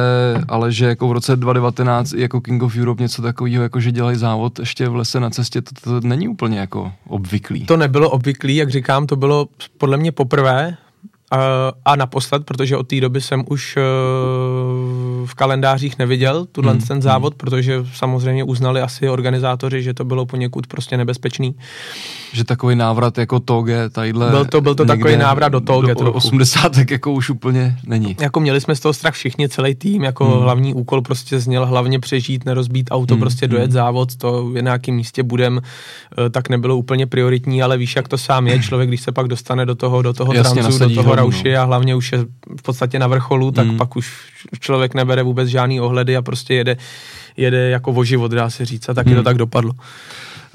[0.48, 4.18] ale že jako v roce 2019 jako King of Europe něco takového, jako že dělají
[4.18, 7.66] závod ještě v lese na cestě, to, to není úplně jako obvyklý.
[7.66, 10.78] To nebylo obvyklý, jak říkám, to bylo podle mě poprvé,
[11.86, 13.82] a naposled, protože od té doby jsem už eh,
[15.26, 16.82] v kalendářích neviděl tuhle hmm.
[16.82, 21.56] ten závod, protože samozřejmě uznali asi organizátoři, že to bylo poněkud prostě nebezpečný.
[22.34, 25.96] Že takový návrat jako Toge, tadyhle Byl to, byl to takový návrat do Toge.
[25.96, 28.16] Do 80 tak jako už úplně není.
[28.20, 30.44] Jako měli jsme z toho strach všichni, celý tým, jako hmm.
[30.44, 33.22] hlavní úkol prostě zněl hlavně přežít, nerozbít auto, hmm.
[33.22, 33.72] prostě dojet hmm.
[33.72, 35.62] závod, to v nějakém místě budem,
[36.26, 39.28] eh, tak nebylo úplně prioritní, ale víš, jak to sám je, člověk, když se pak
[39.28, 41.62] dostane do toho, do toho Jasně, trancu, do toho rauši no.
[41.62, 42.20] a hlavně už je
[42.58, 43.78] v podstatě na vrcholu, tak mm.
[43.78, 46.78] pak už člověk nebere vůbec žádný ohledy a prostě jede,
[47.38, 48.90] jede jako o život, dá se říct.
[48.90, 49.16] A taky mm.
[49.16, 49.74] to tak dopadlo.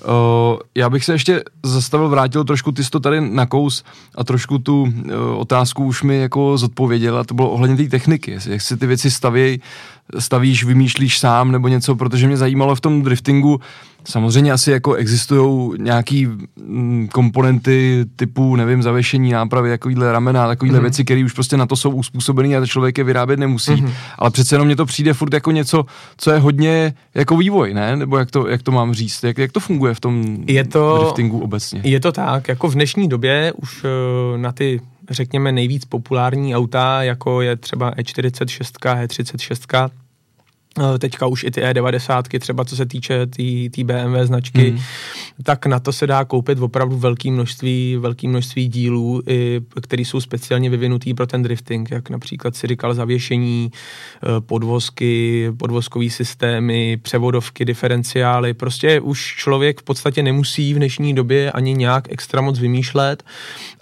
[0.04, 4.24] Uh, já bych se ještě zastavil, vrátil trošku, ty jsi to tady na kous a
[4.24, 4.90] trošku tu uh,
[5.36, 9.10] otázku už mi jako zodpověděl a to bylo ohledně té techniky, jak si ty věci
[9.10, 9.60] stavějí,
[10.18, 13.60] stavíš, vymýšlíš sám nebo něco, protože mě zajímalo v tom driftingu,
[14.08, 20.82] Samozřejmě asi jako existují nějaký mm, komponenty typu, nevím, zavěšení nápravy, takovýhle ramena, takovýhle mm-hmm.
[20.82, 23.72] věci, které už prostě na to jsou uspůsobené a člověk je vyrábět nemusí.
[23.72, 23.92] Mm-hmm.
[24.18, 25.84] Ale přece jenom mně to přijde furt jako něco,
[26.16, 27.96] co je hodně jako vývoj, ne?
[27.96, 29.22] Nebo jak to, jak to mám říct?
[29.22, 31.80] Jak, jak to funguje v tom je to, driftingu obecně?
[31.84, 37.02] Je to tak, jako v dnešní době už uh, na ty řekněme nejvíc populární auta,
[37.02, 40.03] jako je třeba E46, E36, Eh,
[40.98, 44.78] teďka už i ty E90, třeba co se týče té tý, tý BMW značky, mm.
[45.42, 49.22] tak na to se dá koupit opravdu velké množství, velké množství dílů,
[49.82, 56.10] které jsou speciálně vyvinutý pro ten drifting, jak například si říkal zavěšení, eh, podvozky, podvozkový
[56.10, 58.54] systémy, převodovky, diferenciály.
[58.54, 63.22] Prostě už člověk v podstatě nemusí v dnešní době ani nějak extra moc vymýšlet,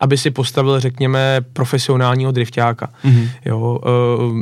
[0.01, 2.93] aby si postavil, řekněme, profesionálního driftáka.
[3.05, 3.29] Mm.
[3.45, 3.81] Jo,
[4.33, 4.41] uh,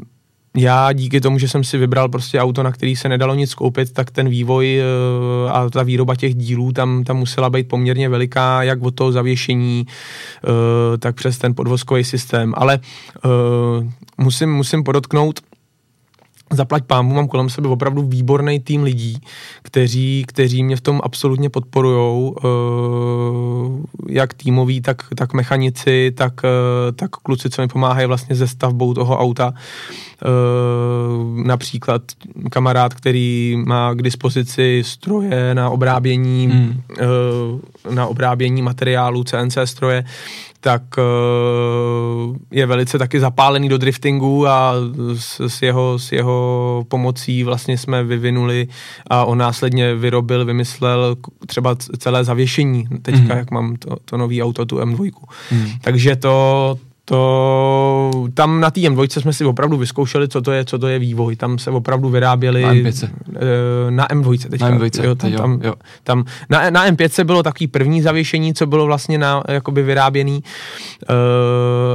[0.56, 3.92] já díky tomu, že jsem si vybral prostě auto, na který se nedalo nic koupit,
[3.92, 4.80] tak ten vývoj
[5.44, 9.12] uh, a ta výroba těch dílů tam, tam musela být poměrně veliká, jak od toho
[9.12, 10.52] zavěšení, uh,
[10.98, 12.54] tak přes ten podvozkový systém.
[12.56, 12.78] Ale
[13.24, 13.86] uh,
[14.18, 15.40] musím, musím podotknout,
[16.50, 19.18] zaplať pámu, mám kolem sebe opravdu výborný tým lidí,
[19.62, 26.50] kteří, kteří mě v tom absolutně podporujou, uh, jak týmoví, tak, tak mechanici, tak, uh,
[26.96, 29.54] tak kluci, co mi pomáhají vlastně ze stavbou toho auta.
[30.24, 32.02] Uh, například
[32.50, 36.82] kamarád, který má k dispozici stroje na obrábění, hmm.
[37.86, 40.04] uh, na obrábění materiálu, CNC stroje,
[40.60, 44.74] tak uh, je velice taky zapálený do driftingu a
[45.14, 48.68] s, s, jeho, s jeho pomocí vlastně jsme vyvinuli
[49.06, 53.38] a on následně vyrobil, vymyslel třeba celé zavěšení teďka, mm.
[53.38, 55.10] jak mám to, to nový auto, tu M2.
[55.50, 55.66] Mm.
[55.80, 56.78] Takže to,
[57.10, 60.98] to tam na té M2 jsme si opravdu vyzkoušeli, co to je, co to je
[60.98, 61.36] vývoj.
[61.36, 63.08] Tam se opravdu vyráběli na M5.
[63.34, 64.70] Eh, na M2 teďka.
[64.70, 65.74] Na M2, jo, tam, jo, tam, jo.
[66.04, 71.16] Tam, na, na M5 bylo takový první zavěšení, co bylo vlastně na, jakoby vyráběný uh,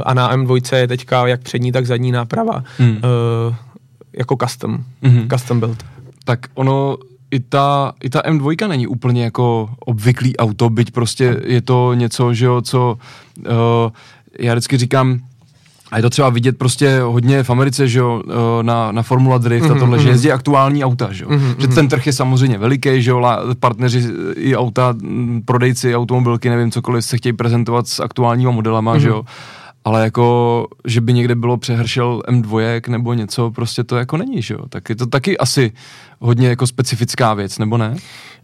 [0.04, 2.64] a na M2 je teďka jak přední, tak zadní náprava.
[2.78, 2.90] Hmm.
[2.90, 3.54] Uh,
[4.12, 4.84] jako custom.
[5.02, 5.28] Hmm.
[5.28, 5.84] Custom build.
[6.24, 6.96] Tak ono
[7.30, 12.34] i ta, i ta M2 není úplně jako obvyklý auto, byť prostě je to něco,
[12.34, 12.98] že jo, co
[13.38, 13.90] uh,
[14.40, 15.18] já vždycky říkám,
[15.90, 19.38] A je to třeba vidět prostě hodně v Americe, že jo, eh, na, na Formula
[19.38, 19.70] Drift mm-hmm.
[19.70, 20.12] a mhm, tohle, že mhm.
[20.12, 21.30] jezdí aktuální auta, že jo.
[21.30, 21.54] Mm-hmm.
[21.58, 23.22] Že ten trh je samozřejmě veliký, že jo,
[23.60, 24.02] partneři
[24.34, 24.94] i auta,
[25.44, 29.00] prodejci automobilky, nevím, cokoliv se chtějí prezentovat s aktuálníma modelama, mm-hmm.
[29.00, 29.22] že jo
[29.86, 34.54] ale jako, že by někde bylo přehršel M2 nebo něco, prostě to jako není, že
[34.54, 34.60] jo.
[34.68, 35.72] Tak je to taky asi
[36.20, 37.96] hodně jako specifická věc, nebo ne?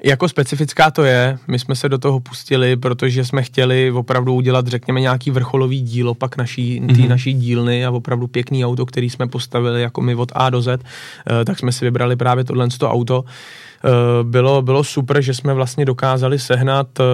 [0.04, 4.66] Jako specifická to je, my jsme se do toho pustili, protože jsme chtěli opravdu udělat,
[4.66, 7.08] řekněme, nějaký vrcholový díl pak naší, mm-hmm.
[7.08, 10.80] naší dílny a opravdu pěkný auto, který jsme postavili jako my od A do Z,
[11.40, 13.24] eh, tak jsme si vybrali právě tohle auto.
[13.84, 17.04] Eh, bylo, bylo super, že jsme vlastně dokázali sehnat eh,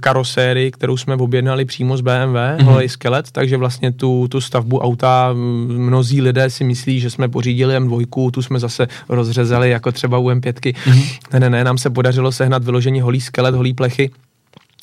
[0.00, 2.64] karosérii, kterou jsme objednali přímo z BMW, mm-hmm.
[2.64, 5.30] holej skelet, takže vlastně tu, tu stavbu auta
[5.66, 10.28] mnozí lidé si myslí, že jsme pořídili M2, tu jsme zase rozřezali jako třeba u
[10.28, 10.52] M5.
[10.52, 11.18] Mm-hmm.
[11.32, 14.10] Ne, ne, ne, nám se podařilo sehnat vyložení holý skelet, holý plechy,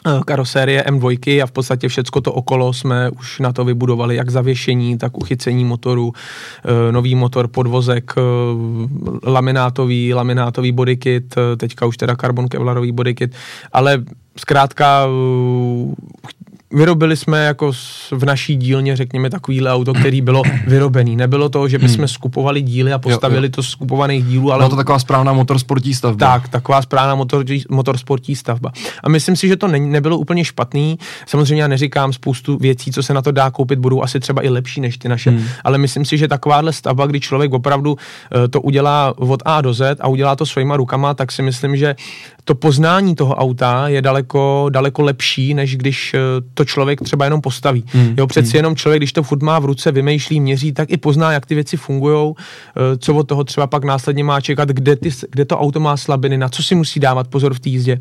[0.06, 4.30] Eh, karosérie M2 a v podstatě všecko to okolo jsme už na to vybudovali, jak
[4.30, 8.22] zavěšení, tak uchycení motoru, eh, nový motor, podvozek, eh,
[9.30, 13.36] laminátový, laminátový bodykit, teďka už teda karbon kevlarový bodykit,
[13.74, 14.04] ale
[14.38, 15.08] zkrátka
[16.74, 17.72] vyrobili jsme jako
[18.12, 21.16] v naší dílně, řekněme, takovýhle auto, který bylo vyrobený.
[21.16, 22.08] Nebylo to, že bychom hmm.
[22.08, 23.52] skupovali díly a postavili jo, jo.
[23.56, 24.60] to z skupovaných dílů, ale...
[24.60, 26.18] Byla to taková správná motorsportní stavba.
[26.18, 28.72] Tak, taková správná motor, motorsportní stavba.
[29.04, 31.00] A myslím si, že to ne, nebylo úplně špatný.
[31.26, 34.50] Samozřejmě já neříkám spoustu věcí, co se na to dá koupit, budou asi třeba i
[34.50, 35.46] lepší než ty naše, hmm.
[35.64, 37.98] ale myslím si, že takováhle stavba, kdy člověk opravdu uh,
[38.50, 41.96] to udělá od A do Z a udělá to svýma rukama, tak si myslím, že
[42.48, 46.20] to poznání toho auta je daleko, daleko lepší, než když uh,
[46.54, 47.84] to člověk třeba jenom postaví.
[47.88, 48.14] Hmm.
[48.18, 48.58] Jo, přeci hmm.
[48.58, 51.56] jenom člověk, když to furt má v ruce, vymýšlí, měří, tak i pozná, jak ty
[51.56, 55.58] věci fungují, eh, co od toho třeba pak následně má čekat, kde, ty, kde to
[55.58, 58.00] auto má slabiny, na co si musí dávat pozor v té jízdě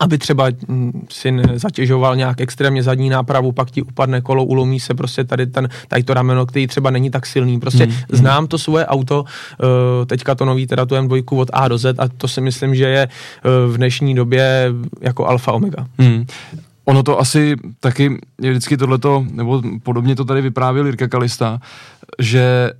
[0.00, 4.94] aby třeba hm, si zatěžoval nějak extrémně zadní nápravu, pak ti upadne kolo, ulomí se
[4.94, 7.60] prostě tady, ten, tady to rameno, který třeba není tak silný.
[7.60, 7.94] Prostě hmm.
[8.08, 11.98] znám to svoje auto, eh, teďka to nový, teda tu M2 od A do Z
[11.98, 15.86] a to si myslím, že je eh, v dnešní době jako alfa omega.
[15.98, 16.26] Hmm.
[16.84, 21.58] Ono to asi taky je vždycky tohleto, nebo podobně to tady vyprávěl Jirka Kalista,
[22.18, 22.70] že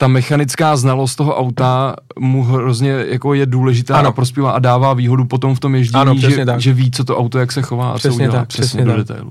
[0.00, 4.08] ta mechanická znalost toho auta mu hrozně jako je důležitá ano.
[4.08, 6.60] a prospívá a dává výhodu potom v tom ježdění, ano, že, tak.
[6.60, 8.84] že ví, co to auto, jak se chová a přesně co udělá tak, přesně, přesně
[8.84, 8.98] do tak.
[8.98, 9.30] detailu.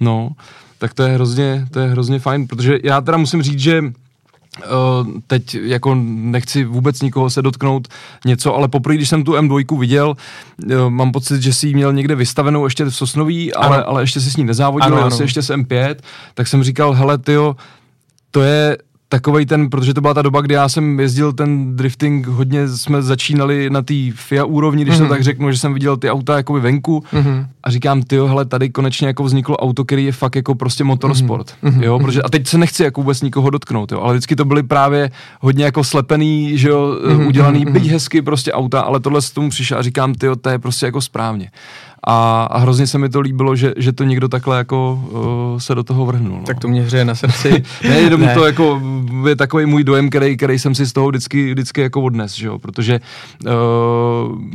[0.00, 0.30] No,
[0.78, 3.82] tak to je hrozně, to je hrozně fajn, protože já teda musím říct, že
[4.58, 7.88] Uh, teď jako nechci vůbec nikoho se dotknout
[8.24, 10.16] něco, ale poprvé, když jsem tu M2 viděl,
[10.64, 14.20] uh, mám pocit, že si ji měl někde vystavenou ještě v Sosnoví, ale, ale ještě
[14.20, 15.16] si s ní nezávodil, ano, ano.
[15.20, 15.96] ještě s M5,
[16.34, 17.56] tak jsem říkal, hele tyjo,
[18.30, 18.78] to je
[19.12, 23.02] takovej ten, protože to byla ta doba, kdy já jsem jezdil ten drifting, hodně jsme
[23.02, 24.98] začínali na té FIA úrovni, když mm-hmm.
[24.98, 25.10] to mhm.
[25.12, 27.46] tak řeknu, že jsem viděl ty auta jakoby venku mm-hmm.
[27.62, 31.54] a říkám, ty hele, tady konečně jako vzniklo auto, který je fakt jako prostě motorsport,
[31.62, 31.82] mm-hmm.
[31.82, 34.62] jo, protože a teď se nechci jako vůbec nikoho dotknout, jo, ale vždycky to byly
[34.62, 37.26] právě hodně jako slepený, že jo, mm-hmm.
[37.26, 40.58] udělaný, byť hezky prostě auta, ale tohle s tomu přišel a říkám, ty to je
[40.58, 41.50] prostě jako správně
[42.06, 45.02] a, a hrozně se mi to líbilo, že, že to někdo takhle jako
[45.52, 46.38] uh, se do toho vrhnul.
[46.38, 46.44] No.
[46.44, 47.62] Tak to mě hřeje na srdci.
[47.88, 48.34] ne, jenom ne.
[48.34, 48.82] to jako
[49.28, 52.46] je takový můj dojem, který, který jsem si z toho vždycky, vždycky jako odnes, že
[52.46, 52.58] jo?
[52.58, 53.00] protože
[53.44, 53.50] uh,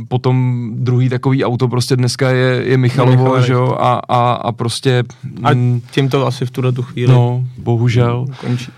[0.08, 5.04] potom druhý takový auto prostě dneska je, je Michalovo, že jo, a, a, a prostě...
[5.42, 8.26] A mm, tím to asi v tuhle tu chvíli no, bohužel.
[8.40, 8.72] končí.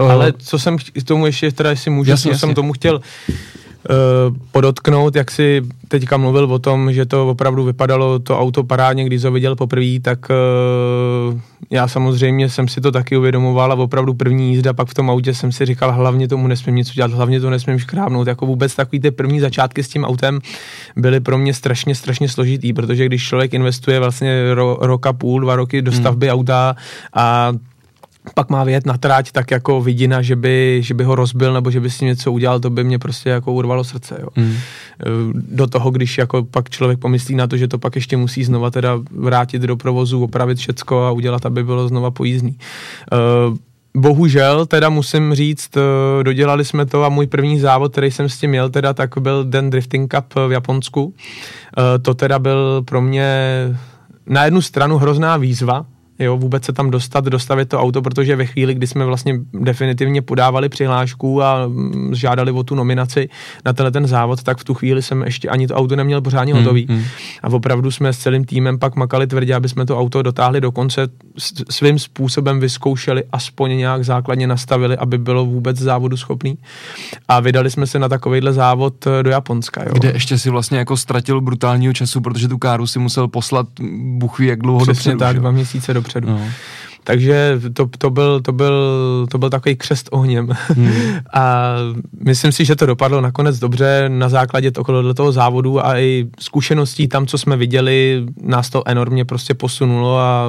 [0.00, 2.46] Uh, Ale co jsem k tomu ještě, teda jestli můžu, jasně, co jasně.
[2.46, 3.63] jsem tomu chtěl Uh,
[4.52, 9.24] podotknout, jak si teďka mluvil o tom, že to opravdu vypadalo to auto parádně, když
[9.24, 14.50] ho viděl poprvé, tak uh, já samozřejmě jsem si to taky uvědomoval a opravdu první
[14.50, 17.50] jízda pak v tom autě jsem si říkal, hlavně tomu nesmím nic udělat, hlavně to
[17.50, 18.26] nesmím škrábnout.
[18.26, 20.40] Jako vůbec takový ty první začátky s tím autem
[20.96, 25.56] byly pro mě strašně, strašně složitý, protože když člověk investuje vlastně ro, roka půl, dva
[25.56, 26.00] roky do hmm.
[26.00, 26.34] stavby hmm.
[26.34, 26.76] auta
[27.14, 27.52] a
[28.34, 31.70] pak má vyjet na tráť tak jako vidina, že by, že by ho rozbil nebo
[31.70, 34.16] že by si něco udělal, to by mě prostě jako urvalo srdce.
[34.20, 34.28] Jo.
[34.36, 34.54] Mm.
[35.34, 38.70] Do toho, když jako pak člověk pomyslí na to, že to pak ještě musí znova
[38.70, 42.58] teda vrátit do provozu, opravit všecko a udělat, aby bylo znova pojízdný.
[43.12, 43.56] Uh,
[43.96, 48.38] Bohužel, teda musím říct, eh, dodělali jsme to a můj první závod, který jsem s
[48.38, 51.14] tím měl, teda tak byl den Drifting Cup v Japonsku.
[52.02, 53.28] To teda byl pro mě
[54.26, 55.86] na jednu stranu hrozná výzva,
[56.18, 60.22] jo, vůbec se tam dostat, dostavit to auto, protože ve chvíli, kdy jsme vlastně definitivně
[60.22, 63.28] podávali přihlášku a mm, žádali o tu nominaci
[63.64, 66.54] na tenhle ten závod, tak v tu chvíli jsem ještě ani to auto neměl pořádně
[66.54, 66.86] hmm, hotový.
[66.90, 67.02] Hmm.
[67.42, 70.72] A opravdu jsme s celým týmem pak makali tvrdě, aby jsme to auto dotáhli do
[70.72, 71.08] konce,
[71.70, 76.58] svým způsobem vyzkoušeli, aspoň nějak základně nastavili, aby bylo vůbec závodu schopný.
[77.28, 79.82] A vydali jsme se na takovýhle závod eh, do Japonska.
[79.82, 79.92] Jo.
[79.92, 83.66] Kde ještě si vlastně jako ztratil brutálního času, protože tu káru si musel poslat
[84.18, 85.18] buchví jak dlouho Přesně dopředu.
[85.18, 86.28] tak, dva měsíce dopředu.
[86.28, 86.40] No.
[87.04, 90.48] Takže to, to, byl, to, byl, to byl takový křest ohněm.
[90.68, 90.92] Hmm.
[91.34, 91.74] a
[92.24, 97.08] myslím si, že to dopadlo nakonec dobře na základě tohoto toho závodu a i zkušeností
[97.08, 100.46] tam, co jsme viděli, nás to enormně prostě posunulo a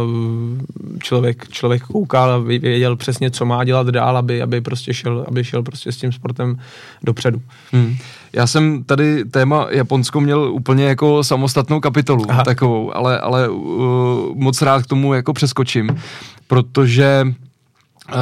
[1.03, 5.43] člověk, člověk koukal a věděl přesně, co má dělat dál, aby, aby prostě šel, aby
[5.43, 6.57] šel prostě s tím sportem
[7.03, 7.41] dopředu.
[7.71, 7.97] Hmm.
[8.35, 12.43] Já jsem tady téma Japonsko měl úplně jako samostatnou kapitolu Aha.
[12.43, 15.89] takovou, ale, ale uh, moc rád k tomu jako přeskočím,
[16.47, 17.27] protože
[18.09, 18.17] Uh,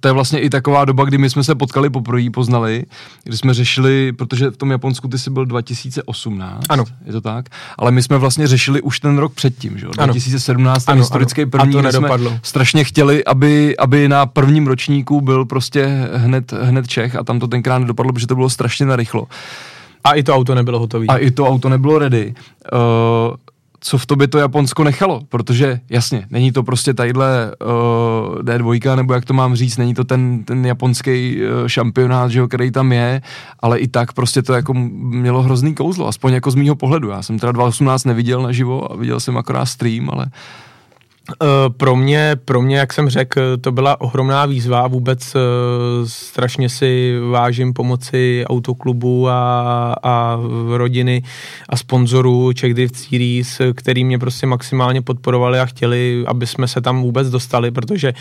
[0.00, 2.84] to je vlastně i taková doba, kdy my jsme se potkali poprvé, poznali,
[3.24, 6.84] kdy jsme řešili, protože v tom Japonsku ty jsi byl 2018, ano.
[7.06, 10.84] je to tak, ale my jsme vlastně řešili už ten rok předtím, že jo, 2017,
[10.84, 11.50] ten ano, historický ano.
[11.50, 12.08] první, a to jsme
[12.42, 17.48] strašně chtěli, aby, aby na prvním ročníku byl prostě hned, hned Čech a tam to
[17.48, 19.26] tenkrát nedopadlo, protože to bylo strašně narychlo.
[20.04, 21.06] A i to auto nebylo hotové.
[21.08, 22.34] A i to auto nebylo ready.
[22.72, 22.78] Uh,
[23.80, 27.68] co v tobě to Japonsko nechalo, protože jasně, není to prostě tadyhle uh,
[28.42, 32.48] D2, nebo jak to mám říct, není to ten, ten japonský uh, šampionát, že jo,
[32.48, 33.22] který tam je,
[33.60, 37.08] ale i tak prostě to jako mělo hrozný kouzlo, aspoň jako z mýho pohledu.
[37.08, 40.65] Já jsem teda 2018 neviděl naživo a viděl jsem akorát stream, ale Eh,
[41.76, 44.86] pro mě, pro mě, jak jsem řekl, to byla ohromná výzva.
[44.86, 45.40] Vůbec uh,
[46.08, 50.38] strašně si vážím pomoci autoklubu a, a
[50.76, 51.22] rodiny
[51.68, 56.80] a sponzorů Czech Drift Series, který mě prostě maximálně podporovali a chtěli, aby jsme se
[56.80, 58.14] tam vůbec dostali, protože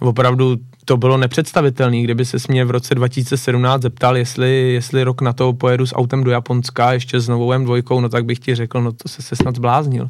[0.00, 0.56] opravdu
[0.88, 5.52] to bylo nepředstavitelné, kdyby se mě v roce 2017 zeptal, jestli, jestli rok na to
[5.52, 8.92] pojedu s autem do Japonska ještě s novou M2, no tak bych ti řekl, no
[8.92, 10.08] to se, se snad zbláznil.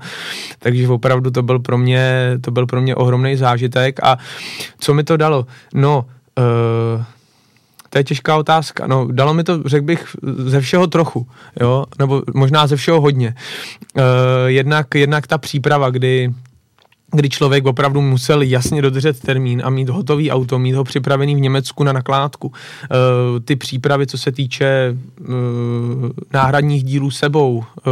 [0.59, 4.19] Takže opravdu to byl pro mě, to byl pro mě ohromný zážitek a
[4.79, 5.47] co mi to dalo?
[5.75, 6.07] No,
[6.39, 7.05] uh,
[7.91, 8.87] to je těžká otázka.
[8.87, 11.27] No, dalo mi to, řekl bych, ze všeho trochu,
[11.61, 13.35] jo, nebo možná ze všeho hodně.
[13.97, 14.03] Uh,
[14.47, 16.31] jednak, jednak ta příprava, kdy
[17.13, 21.41] kdy člověk opravdu musel jasně dodržet termín a mít hotový auto, mít ho připravený v
[21.41, 22.53] Německu na nakládku.
[22.53, 24.95] E, ty přípravy, co se týče e,
[26.33, 27.91] náhradních dílů sebou, e,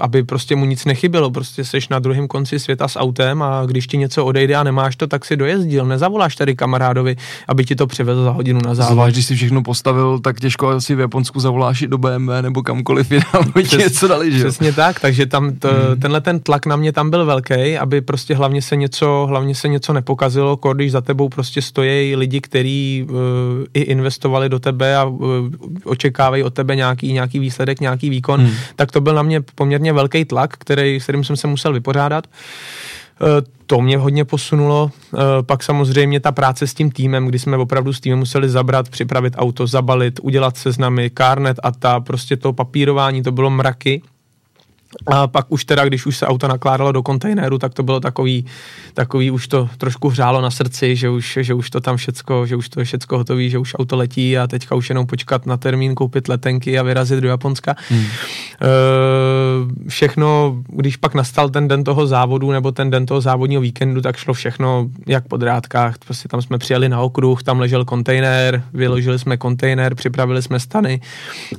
[0.00, 3.86] aby prostě mu nic nechybělo, prostě seš na druhém konci světa s autem a když
[3.86, 7.16] ti něco odejde a nemáš to, tak si dojezdil, nezavoláš tady kamarádovi,
[7.48, 8.92] aby ti to přivezl za hodinu na závod.
[8.92, 12.62] Zvlášť, když si všechno postavil, tak těžko asi v Japonsku zavoláš i do BMW nebo
[12.62, 14.44] kamkoliv jinam, aby ti něco dali, že?
[14.44, 16.00] Přesně tak, takže tam to, hmm.
[16.00, 19.68] tenhle ten tlak na mě tam byl velký aby prostě hlavně se něco, hlavně se
[19.68, 23.16] něco nepokazilo, když za tebou prostě stojí lidi, kteří uh,
[23.74, 25.24] i investovali do tebe a uh,
[25.84, 28.50] očekávají od tebe nějaký, nějaký výsledek, nějaký výkon, hmm.
[28.76, 32.26] tak to byl na mě poměrně velký tlak, který, s kterým jsem se musel vypořádat.
[33.20, 33.28] Uh,
[33.66, 34.90] to mě hodně posunulo.
[35.46, 39.34] Pak samozřejmě ta práce s tím týmem, kdy jsme opravdu s týmem museli zabrat, připravit
[39.36, 44.02] auto, zabalit, udělat seznamy, kárnet a ta prostě to papírování, to bylo mraky.
[45.06, 48.46] A pak už teda, když už se auto nakládalo do kontejneru, tak to bylo takový,
[48.94, 52.56] takový už to trošku hřálo na srdci, že už, že už to tam všecko, že
[52.56, 55.56] už to je všecko hotový, že už auto letí a teďka už jenom počkat na
[55.56, 57.74] termín, koupit letenky a vyrazit do Japonska.
[57.88, 58.04] Hmm.
[58.04, 58.08] E,
[59.88, 64.16] všechno, když pak nastal ten den toho závodu nebo ten den toho závodního víkendu, tak
[64.16, 65.98] šlo všechno jak po drádkách.
[65.98, 71.00] Prostě tam jsme přijeli na okruh, tam ležel kontejner, vyložili jsme kontejner, připravili jsme stany,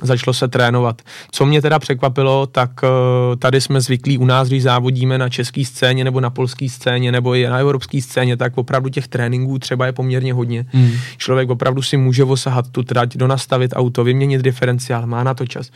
[0.02, 1.02] začalo se trénovat.
[1.30, 2.88] Co mě teda překvapilo, tak e,
[3.36, 7.34] tady jsme zvyklí u nás, když závodíme na české scéně nebo na polské scéně nebo
[7.34, 10.66] i na evropské scéně, tak opravdu těch tréninků třeba je poměrně hodně.
[10.72, 10.90] Hmm.
[11.16, 15.70] Člověk opravdu si může osahat tu trať, donastavit auto, vyměnit diferenciál, má na to čas.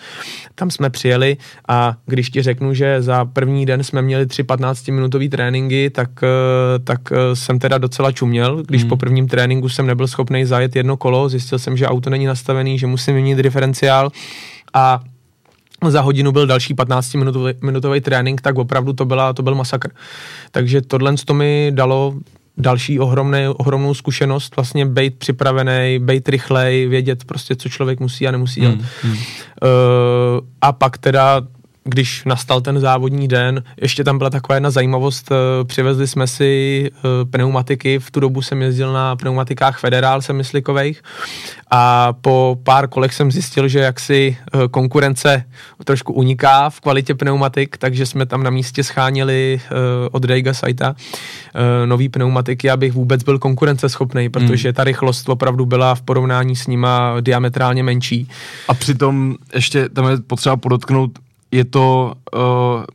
[0.54, 1.36] Tam jsme přijeli
[1.68, 6.78] a když ti řeknu, že za první den jsme měli tři 15-minutové tréninky, tak, eh,
[6.78, 8.88] tak eh, jsem teda docela čuměl, když hmm.
[8.88, 12.78] po prvním tréninku jsem nebyl schopný zajet jedno kolo, zjistil jsem, že auto není nastavený,
[12.78, 14.10] že musím vyměnit diferenciál
[14.74, 15.00] a
[15.90, 19.90] za hodinu byl další 15 minutový, minutový trénink, tak opravdu to, byla, to byl masakr.
[20.50, 22.14] Takže tohle to mi dalo
[22.56, 28.30] další ohromné, ohromnou zkušenost, vlastně být připravený, být rychlej, vědět prostě, co člověk musí a
[28.30, 28.74] nemusí dělat.
[28.74, 29.12] Hmm, hmm.
[29.12, 29.18] Uh,
[30.60, 31.42] a pak teda
[31.84, 36.90] když nastal ten závodní den, ještě tam byla taková jedna zajímavost, eh, přivezli jsme si
[36.94, 41.02] eh, pneumatiky, v tu dobu jsem jezdil na pneumatikách Federál semyslikových
[41.70, 45.44] a po pár kolech jsem zjistil, že jaksi eh, konkurence
[45.84, 49.60] trošku uniká v kvalitě pneumatik, takže jsme tam na místě schánili
[50.10, 50.94] od Dejga Saita
[51.86, 54.74] nový pneumatiky, abych vůbec byl konkurenceschopný, protože hmm.
[54.74, 58.28] ta rychlost opravdu byla v porovnání s nima diametrálně menší.
[58.68, 61.18] A přitom ještě tam je potřeba podotknout,
[61.52, 62.40] je to, uh,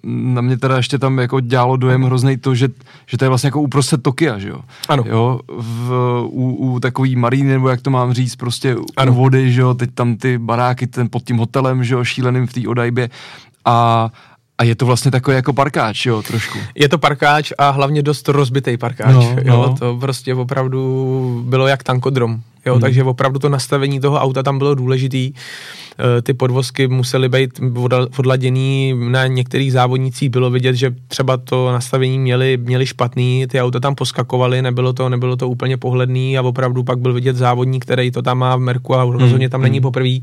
[0.03, 2.69] na mě teda ještě tam jako dělalo dojem hrozný to, že,
[3.05, 4.59] že to je vlastně jako uprostřed Tokia, že jo?
[4.89, 5.03] Ano.
[5.07, 5.91] Jo, v,
[6.29, 9.11] u, u takový maríny, nebo jak to mám říct, prostě ano.
[9.11, 12.47] u vody, že jo, teď tam ty baráky ten pod tím hotelem, že jo, šíleným
[12.47, 13.09] v té odajbě
[13.65, 14.09] a
[14.59, 16.57] A je to vlastně takový jako parkáč, jo, trošku.
[16.75, 19.13] Je to parkáč a hlavně dost rozbitý parkáč.
[19.13, 19.75] No, jo, no.
[19.77, 22.41] To prostě opravdu bylo jak tankodrom.
[22.67, 22.81] Jo, hmm.
[22.81, 25.33] takže opravdu to nastavení toho auta tam bylo důležitý.
[25.99, 27.59] Eh, ty podvozky musely být
[28.17, 33.79] odladěný, na některých závodnicích bylo vidět, že třeba to nastavení měli, měli špatný, ty auta
[33.79, 38.11] tam poskakovaly, nebylo to, nebylo to úplně pohledný a opravdu pak byl vidět závodník, který
[38.11, 39.81] to tam má v Merku a rozhodně tam není hmm.
[39.81, 40.21] poprvé, eh,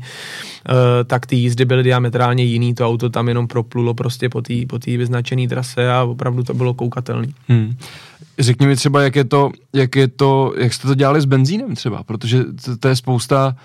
[1.05, 4.79] tak ty jízdy byly diametrálně jiný, to auto tam jenom proplulo prostě po té po
[4.85, 7.33] vyznačené trase a opravdu to bylo koukatelný.
[7.47, 7.75] Hmm.
[8.39, 11.75] Řekni mi třeba, jak je to, jak je to, jak jste to dělali s benzínem
[11.75, 13.55] třeba, protože to, to je spousta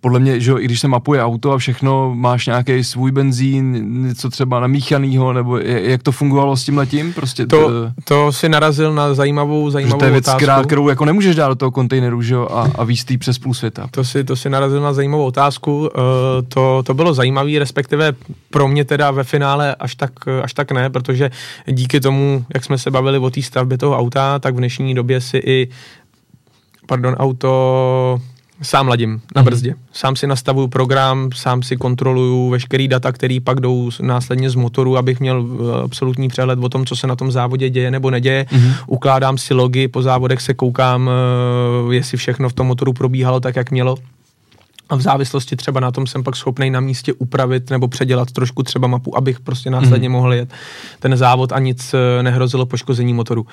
[0.00, 4.30] podle mě, že i když se mapuje auto a všechno, máš nějaký svůj benzín, něco
[4.30, 7.12] třeba namíchanýho, nebo jak to fungovalo s tím letím?
[7.12, 7.70] Prostě to,
[8.04, 10.66] to si narazil na zajímavou, zajímavou to je věc, otázku.
[10.66, 13.88] kterou jako nemůžeš dát do toho kontejneru, že jo, a, a výstý přes půl světa.
[13.90, 15.78] To si, to si narazil na zajímavou otázku.
[15.80, 15.88] Uh,
[16.48, 18.12] to, to bylo zajímavé, respektive
[18.50, 21.30] pro mě teda ve finále až tak, až tak ne, protože
[21.66, 25.20] díky tomu, jak jsme se bavili o té stavbě toho auta, tak v dnešní době
[25.20, 25.68] si i
[26.86, 28.20] pardon, auto
[28.62, 29.44] Sám ladím na mhm.
[29.44, 29.70] brzdě.
[29.70, 29.92] Mm-hmm.
[29.92, 34.96] Sám si nastavuju program, sám si kontroluju veškerý data, který pak jdou následně z motoru,
[34.96, 38.46] abych měl eh, absolutní přehled o tom, co se na tom závodě děje nebo neděje.
[38.50, 38.74] Mm-hmm.
[38.86, 43.56] Ukládám si logy, po závodech se koukám, eh, jestli všechno v tom motoru probíhalo tak,
[43.56, 43.96] jak mělo
[44.92, 48.62] a v závislosti třeba na tom jsem pak schopný na místě upravit nebo předělat trošku
[48.62, 50.12] třeba mapu, abych prostě následně mm.
[50.12, 50.52] mohl jet
[50.98, 53.46] ten závod a nic eh, nehrozilo poškození motoru.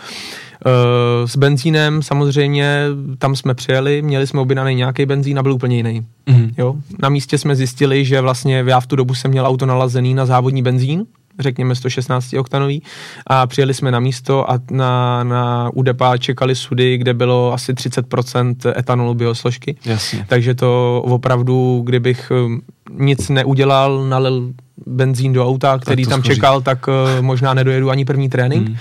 [0.66, 2.86] E, s benzínem samozřejmě
[3.18, 6.06] tam jsme přijeli, měli jsme objednaný nějaký benzín a byl úplně jiný.
[6.26, 6.52] Mm.
[6.58, 6.76] Jo?
[7.00, 10.26] Na místě jsme zjistili, že vlastně já v tu dobu jsem měl auto nalazený na
[10.26, 11.06] závodní benzín,
[11.40, 12.84] řekněme 116 oktanový
[13.28, 18.74] a přijeli jsme na místo a na, na UDPA čekali sudy, kde bylo asi 30%
[18.78, 19.76] etanolu biosložky.
[19.86, 20.26] Jasně.
[20.30, 22.62] Takže to opravdu, kdybych um,
[22.98, 24.54] nic neudělal, nalil
[24.86, 26.36] benzín do auta, který tam skoří.
[26.36, 28.70] čekal, tak uh, možná nedojedu ani první trénink.
[28.70, 28.76] Mm.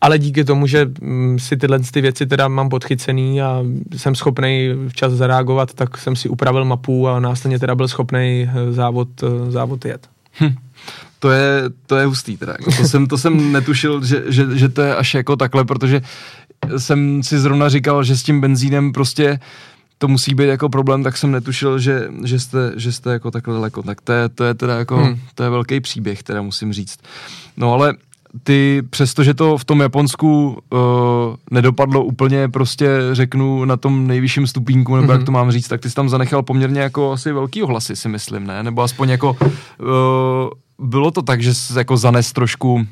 [0.00, 3.62] Ale díky tomu, že mm, si tyhle ty věci teda mám podchycený a
[3.96, 8.74] jsem schopný včas zareagovat, tak jsem si upravil mapu a následně teda byl schopný uh,
[8.74, 10.08] závod, uh, závod jet.
[10.40, 10.54] Hm
[11.22, 12.52] to je, to je hustý teda.
[12.58, 16.02] Jako to, jsem, to jsem netušil, že, že, že to je až jako takhle, protože
[16.76, 19.40] jsem si zrovna říkal, že s tím benzínem prostě
[19.98, 23.54] to musí být jako problém, tak jsem netušil, že, že, jste, že jste jako takhle
[23.54, 23.82] daleko.
[23.82, 25.18] Tak to je, to je teda jako, hmm.
[25.34, 26.98] to je velký příběh, teda musím říct.
[27.56, 27.94] No ale
[28.42, 30.78] ty, přestože to v tom Japonsku uh,
[31.50, 35.10] nedopadlo úplně prostě, řeknu, na tom nejvyšším stupínku, nebo mm-hmm.
[35.10, 35.26] jak mhm.
[35.26, 38.46] to mám říct, tak ty jsi tam zanechal poměrně jako asi velký ohlasy, si myslím,
[38.46, 38.62] ne?
[38.62, 40.50] Nebo aspoň jako uh,
[40.82, 42.82] bylo to tak, že jsi jako zanes trošku uh,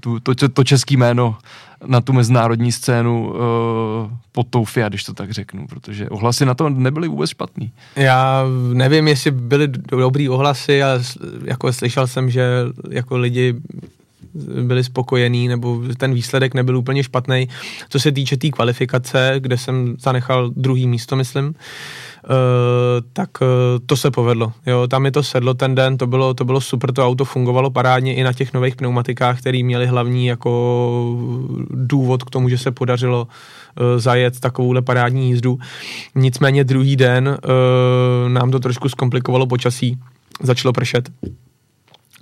[0.00, 1.36] tu, to, to český jméno
[1.86, 3.36] na tu mezinárodní scénu uh,
[4.32, 7.70] pod tou FIA, když to tak řeknu, protože ohlasy na to nebyly vůbec špatný.
[7.96, 11.02] Já nevím, jestli byly dobrý ohlasy, ale
[11.44, 12.50] jako slyšel jsem, že
[12.90, 13.54] jako lidi
[14.62, 17.48] byli spokojení, nebo ten výsledek nebyl úplně špatný.
[17.88, 21.52] Co se týče té tý kvalifikace, kde jsem zanechal druhý místo, myslím, uh,
[23.12, 23.48] tak uh,
[23.86, 24.52] to se povedlo.
[24.66, 27.70] Jo, tam je to sedlo ten den, to bylo, to bylo super, to auto fungovalo
[27.70, 31.16] parádně i na těch nových pneumatikách, který měli hlavní jako
[31.70, 35.58] důvod k tomu, že se podařilo uh, zajet takovouhle parádní jízdu.
[36.14, 37.38] Nicméně druhý den
[38.28, 39.98] nám to trošku zkomplikovalo počasí,
[40.42, 41.08] začalo pršet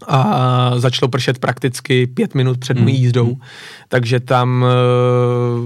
[0.09, 3.04] a začalo pršet prakticky pět minut před mojí hmm.
[3.04, 3.40] jízdou, mm.
[3.88, 4.64] takže tam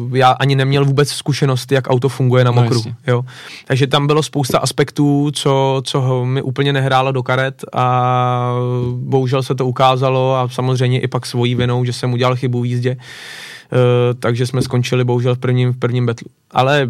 [0.09, 2.82] uh, já ani neměl vůbec zkušenost, jak auto funguje na no, mokru.
[2.86, 3.24] No, jo.
[3.66, 8.55] Takže tam bylo spousta aspektů, co, co mi úplně nehrálo do karet a
[8.95, 12.66] bohužel se to ukázalo a samozřejmě i pak svojí vinou, že jsem udělal chybu v
[12.66, 12.97] jízdě.
[12.97, 13.78] Uh,
[14.18, 16.26] takže jsme skončili bohužel v prvním, v prvním betlu.
[16.51, 16.88] Ale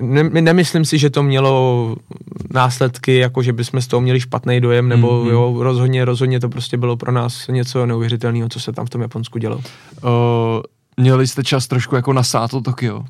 [0.00, 1.96] ne, nemyslím si, že to mělo
[2.54, 5.30] následky, jako že bychom z toho měli špatný dojem, nebo mm-hmm.
[5.30, 9.00] jo, rozhodně, rozhodně to prostě bylo pro nás něco neuvěřitelného, co se tam v tom
[9.00, 9.56] Japonsku dělo.
[9.56, 9.62] Uh,
[10.96, 13.04] měli jste čas trošku jako nasát to Tokio?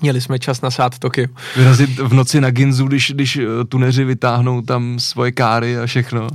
[0.00, 1.26] Měli jsme čas na sát Tokio.
[1.56, 6.22] Vyrazit v noci na Ginzu, když, když eh, tuneři vytáhnou tam svoje káry a všechno?
[6.22, 6.28] Uh,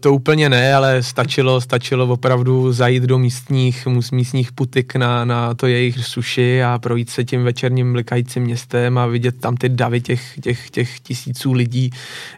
[0.00, 5.66] to úplně ne, ale stačilo, stačilo opravdu zajít do místních, místních putik na, na to
[5.66, 10.40] jejich suši a projít se tím večerním blikajícím městem a vidět tam ty davy těch,
[10.40, 11.90] těch, těch tisíců lidí,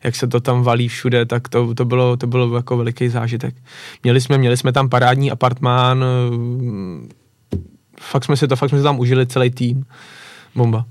[0.05, 3.55] jak se to tam valí všude, tak to, to, bylo, to bylo jako veliký zážitek.
[4.03, 6.05] Měli jsme, měli jsme tam parádní apartmán,
[8.01, 9.85] fakt jsme si to, fakt jsme si tam užili celý tým.
[10.57, 10.85] Bomba.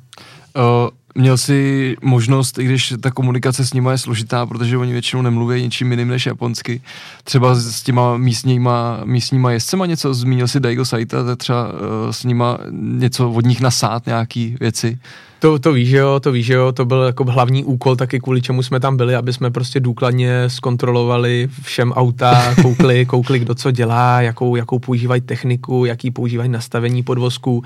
[0.56, 5.22] Uh, měl jsi možnost, i když ta komunikace s nimi je složitá, protože oni většinou
[5.22, 6.82] nemluví ničím jiným než japonsky,
[7.24, 11.78] třeba s těma místníma, místníma jezdcema něco, zmínil si Daigo Saita, třeba uh,
[12.12, 15.00] s nima něco od nich nasát, nějaký věci?
[15.44, 18.64] To, to víš, jo, to víš, jo, to byl jako hlavní úkol taky kvůli čemu
[18.64, 24.22] jsme tam byli, aby jsme prostě důkladně zkontrolovali všem auta, koukli, koukli, kdo co dělá,
[24.22, 27.64] jakou, jakou používají techniku, jaký používají nastavení podvozku.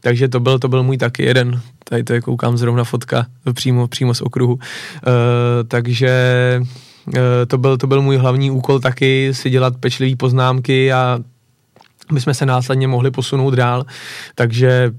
[0.00, 3.88] Takže to byl, to byl můj taky jeden, tady to je koukám zrovna fotka přímo,
[3.88, 4.54] přímo z okruhu.
[4.54, 4.60] Uh,
[5.68, 6.10] takže
[7.06, 7.14] uh,
[7.46, 11.18] to byl, to byl můj hlavní úkol taky si dělat pečlivé poznámky a
[12.12, 13.84] my jsme se následně mohli posunout dál,
[14.34, 14.90] takže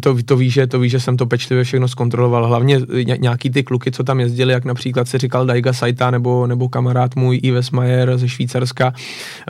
[0.00, 2.46] to, to ví, že, to ví, že jsem to pečlivě všechno zkontroloval.
[2.46, 2.80] Hlavně
[3.18, 7.16] nějaký ty kluky, co tam jezdili, jak například se říkal Daiga Saita nebo, nebo kamarád
[7.16, 8.92] můj Ives Mayer ze Švýcarska,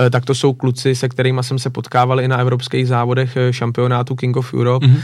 [0.07, 3.53] eh, tak to jsou kluci, se kterými jsem se potkával i na evropských závodech eh,
[3.53, 5.01] šampionátu King of Europe, mm-hmm.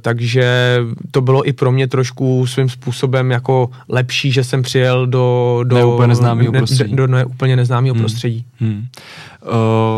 [0.00, 0.78] takže
[1.10, 5.76] to bylo i pro mě trošku svým způsobem jako lepší, že jsem přijel do, do,
[5.76, 6.96] neúplně neznámého prostředí.
[6.96, 8.00] Do, do neúplně neznámého mm.
[8.00, 8.44] prostředí.
[8.60, 8.86] Mm.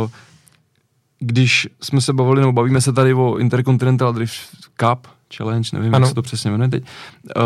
[0.03, 0.11] Uh,
[1.21, 5.07] když jsme se bavili, nebo bavíme se tady o Intercontinental Drift Cup,
[5.37, 6.05] Challenge, nevím, ano.
[6.05, 6.85] jak se to přesně jmenuje teď,
[7.37, 7.43] uh,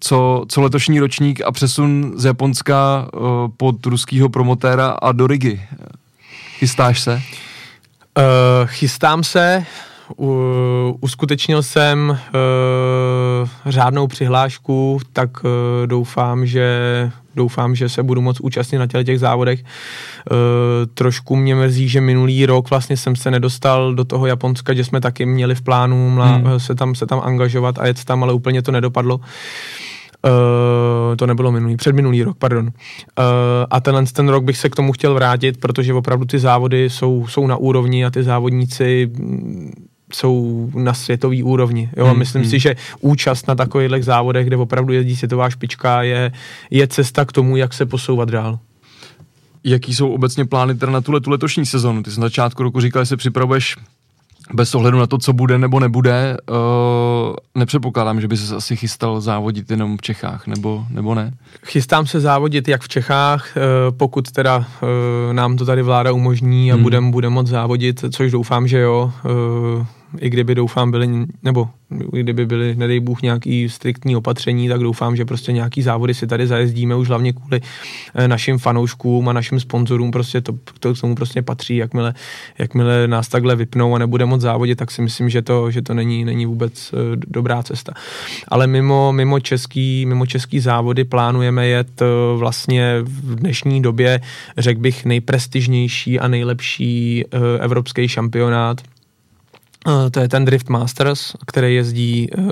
[0.00, 3.20] co, co letošní ročník a přesun z Japonska uh,
[3.56, 5.62] pod ruského promotéra a do Rigi.
[6.58, 7.14] Chystáš se?
[7.14, 7.22] Uh,
[8.66, 9.64] chystám se,
[10.18, 15.50] u, uskutečnil jsem uh, řádnou přihlášku, tak uh,
[15.86, 19.60] doufám, že doufám, že se budu moc účastnit na těch závodech.
[19.60, 20.36] Uh,
[20.94, 25.00] trošku mě mrzí, že minulý rok vlastně jsem se nedostal do toho Japonska, že jsme
[25.00, 26.60] taky měli v plánu mla, hmm.
[26.60, 29.20] se, tam, se tam angažovat a jet tam, ale úplně to nedopadlo.
[30.24, 32.66] Uh, to nebylo minulý, předminulý rok, pardon.
[32.66, 32.72] Uh,
[33.70, 37.26] a tenhle ten rok bych se k tomu chtěl vrátit, protože opravdu ty závody jsou,
[37.26, 39.10] jsou na úrovni a ty závodníci
[40.12, 41.90] jsou na světové úrovni.
[41.96, 42.06] Jo?
[42.06, 42.50] Hmm, myslím hmm.
[42.50, 46.32] si, že účast na takových závodech, kde opravdu jezdí světová špička, je,
[46.70, 48.58] je cesta k tomu, jak se posouvat dál.
[49.64, 52.02] Jaký jsou obecně plány teda na tuhle tu letošní sezonu?
[52.02, 53.76] Ty jsi na začátku roku říkal, že se připravuješ
[54.54, 56.56] bez ohledu na to, co bude nebo nebude, uh,
[57.54, 61.32] nepředpokládám, že by se asi chystal závodit jenom v Čechách, nebo, nebo ne?
[61.64, 63.62] Chystám se závodit jak v Čechách, uh,
[63.96, 66.82] pokud teda uh, nám to tady vláda umožní a hmm.
[66.82, 69.12] budeme budem moc závodit, což doufám, že jo.
[69.78, 69.86] Uh,
[70.18, 71.08] i kdyby doufám byly,
[71.42, 71.68] nebo
[72.14, 76.26] i kdyby byly, nedej Bůh, nějaký striktní opatření, tak doufám, že prostě nějaký závody si
[76.26, 77.60] tady zajezdíme už hlavně kvůli
[78.14, 82.14] eh, našim fanouškům a našim sponzorům, prostě to, to k tomu prostě patří, jakmile,
[82.58, 85.94] jakmile nás takhle vypnou a nebude moc závodit, tak si myslím, že to, že to
[85.94, 87.92] není, není vůbec eh, dobrá cesta.
[88.48, 94.20] Ale mimo, mimo, český, mimo český závody plánujeme jet eh, vlastně v dnešní době,
[94.58, 97.24] řekl bych, nejprestižnější a nejlepší
[97.60, 98.80] evropský šampionát
[100.10, 102.44] to je ten Drift Masters, který jezdí uh,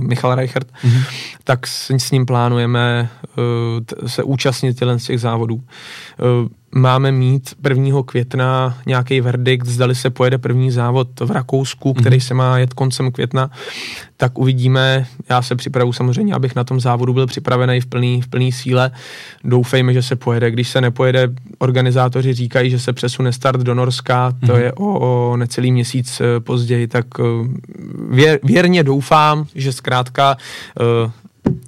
[0.00, 1.02] Michal Reichert, mm-hmm.
[1.44, 3.44] tak s, s ním plánujeme uh,
[3.84, 5.54] t- se účastnit z těch závodů.
[5.54, 8.02] Uh, máme mít 1.
[8.06, 12.00] května nějaký verdikt, zdali se pojede první závod v Rakousku, mhm.
[12.00, 12.26] který mm-hmm.
[12.26, 13.50] se má jet koncem května,
[14.16, 15.06] tak uvidíme.
[15.30, 18.90] Já se připravu samozřejmě, abych na tom závodu byl připravený v plný, v plný síle.
[19.44, 20.50] Doufejme, že se pojede.
[20.50, 24.62] Když se nepojede, organizátoři říkají, že se přesune start do Norska, to mm-hmm.
[24.62, 27.22] je o, o necelý měsíc eh, později, tak eh,
[28.10, 30.36] věr, věrně doufám, že zkrátka
[31.04, 31.10] uh,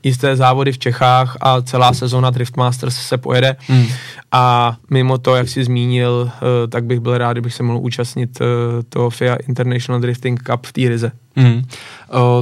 [0.06, 3.56] jisté závody v Čechách a celá sezóna Drift Masters se pojede.
[3.68, 3.86] Mm.
[4.32, 8.40] A mimo to, jak jsi zmínil, uh, tak bych byl rád, kdybych se mohl účastnit
[8.40, 8.46] uh,
[8.88, 11.12] toho FIA International Drifting Cup v té Rize.
[11.36, 11.62] Mm.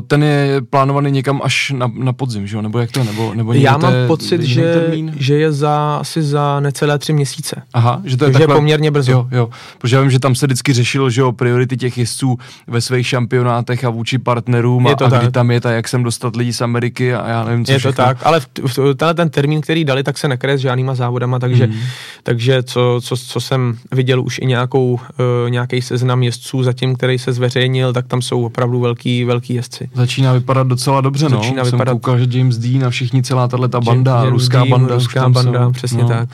[0.06, 2.62] ten je plánovaný někam až na, na podzim, že?
[2.62, 3.04] nebo jak to?
[3.04, 7.62] Nebo, nebo Já mám pocit, že, že je za, asi za necelé tři měsíce.
[7.74, 8.54] Aha, že to je takhle...
[8.54, 9.12] poměrně brzo.
[9.12, 9.48] Jo, jo.
[9.78, 13.06] Protože já vím, že tam se vždycky řešilo, že jo, priority těch jezdců ve svých
[13.06, 16.36] šampionátech a vůči partnerům je to a, a kdy tam je ta, jak sem dostat
[16.36, 17.92] lidi z Ameriky a já nevím, co Je všechno.
[17.92, 20.94] to tak, ale v, v, tenhle ten termín, který dali, tak se nekryje s žádnýma
[20.94, 21.74] závodama, takže, mm.
[22.22, 27.18] takže co, co, co, jsem viděl už i nějakou, uh, nějaký seznam jezdců zatím, který
[27.18, 29.90] se zveřejnil, tak tam jsou opravdu velký, velký jezdci.
[29.94, 31.36] Začíná vypadat docela dobře, no.
[31.36, 31.92] Začíná vypadat...
[31.92, 34.94] Jsem koukal, že James Dean a všichni celá tato banda, James ruská Dean, banda.
[34.94, 35.72] Ruská banda, jsou.
[35.72, 36.08] přesně no.
[36.08, 36.28] tak.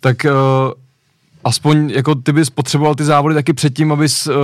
[0.00, 0.81] Tak uh,
[1.44, 4.34] aspoň jako ty bys potřeboval ty závody taky předtím, abys uh,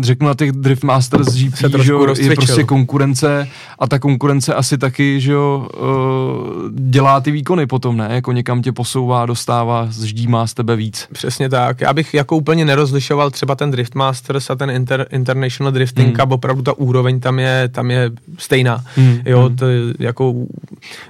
[0.00, 3.48] řeknu na těch Drift Masters GP, že jo, je prostě konkurence
[3.78, 8.08] a ta konkurence asi taky, že jo, uh, dělá ty výkony potom, ne?
[8.10, 9.88] Jako někam tě posouvá, dostává,
[10.28, 11.08] má z tebe víc.
[11.12, 11.80] Přesně tak.
[11.80, 16.16] Já bych jako úplně nerozlišoval třeba ten Drift Masters a ten Inter, International Drifting hmm.
[16.16, 18.84] Cup, opravdu ta úroveň tam je, tam je stejná.
[18.96, 19.20] Hmm.
[19.24, 19.56] Jo, hmm.
[19.56, 19.66] to
[19.98, 20.34] jako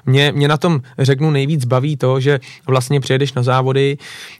[0.06, 3.98] Mě, mě na tom řeknu nejvíc baví to, že vlastně přijedeš na závody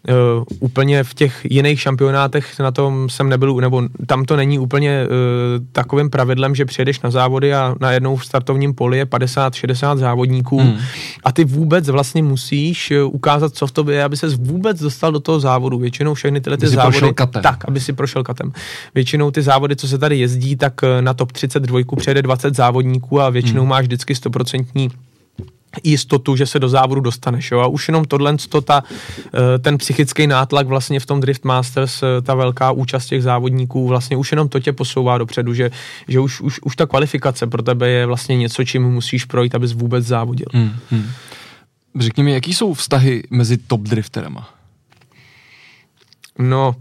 [0.09, 5.07] uh, úplně v těch jiných šampionátech na tom jsem nebyl, nebo tam to není úplně
[5.07, 10.59] uh, takovým pravidlem, že přijedeš na závody a najednou v startovním poli je 50-60 závodníků
[10.59, 10.79] hmm.
[11.25, 15.21] a ty vůbec vlastně musíš ukázat, co v tobě je, aby se vůbec dostal do
[15.21, 15.79] toho závodu.
[15.79, 17.13] Většinou všechny tyhle ty závody.
[17.43, 18.53] Tak, aby si prošel katem.
[18.95, 23.31] Většinou ty závody, co se tady jezdí, tak na top 32 přijede 20 závodníků a
[23.31, 23.71] většinou hmm.
[23.71, 24.91] máš vždycky 100%
[25.85, 27.51] jistotu, že se do závodu dostaneš.
[27.51, 27.61] Jo?
[27.61, 28.83] A už jenom tohle, ta,
[29.35, 33.89] eh, ten psychický nátlak vlastně v tom Drift Masters, eh, ta velká účast těch závodníků,
[33.89, 35.71] vlastně už jenom to tě posouvá dopředu, že,
[36.09, 39.73] že už, už, už ta kvalifikace pro tebe je vlastně něco, čím musíš projít, abys
[39.73, 40.47] vůbec závodil.
[40.53, 41.07] Hmm, hmm.
[41.99, 44.49] Řekni mi, jaký jsou vztahy mezi top drifterama?
[46.39, 46.77] No,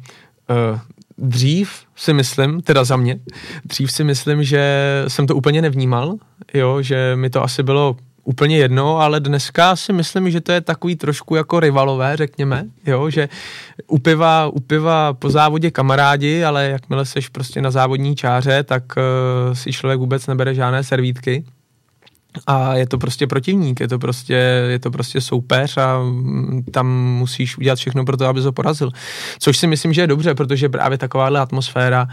[0.50, 0.80] uh,
[1.18, 3.20] dřív si myslím, teda za mě,
[3.66, 6.16] dřív si myslím, že jsem to úplně nevnímal,
[6.54, 7.96] jo, že mi to asi bylo
[8.26, 13.10] úplně jedno, ale dneska si myslím, že to je takový trošku jako rivalové, řekněme, jo,
[13.10, 13.30] že
[13.88, 18.84] u piva, u piva po závodě kamarádi, ale jakmile seš prostě na závodní čáře, tak
[18.98, 21.46] uh, si člověk vůbec nebere žádné servítky
[22.48, 24.34] a je to prostě protivník, je to prostě,
[24.70, 26.00] je to prostě soupeř a
[26.72, 28.92] tam musíš udělat všechno pro to, aby ho porazil.
[29.40, 32.08] Což si myslím, že je dobře, protože právě takováhle atmosféra,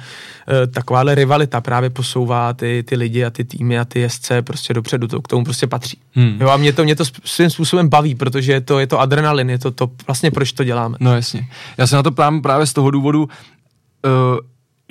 [0.48, 4.74] eh, takováhle rivalita právě posouvá ty, ty lidi a ty týmy a ty jezdce prostě
[4.74, 5.98] dopředu, to k tomu prostě patří.
[6.14, 6.38] Hmm.
[6.40, 9.50] Jo a mě to, mě to svým způsobem baví, protože je to, je to adrenalin,
[9.50, 10.96] je to to vlastně proč to děláme.
[11.00, 11.46] No jasně.
[11.78, 14.38] Já se na to ptám právě z toho důvodu, uh,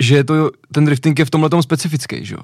[0.00, 2.40] že je to, ten drifting je v tomhle tom specifický, že jo?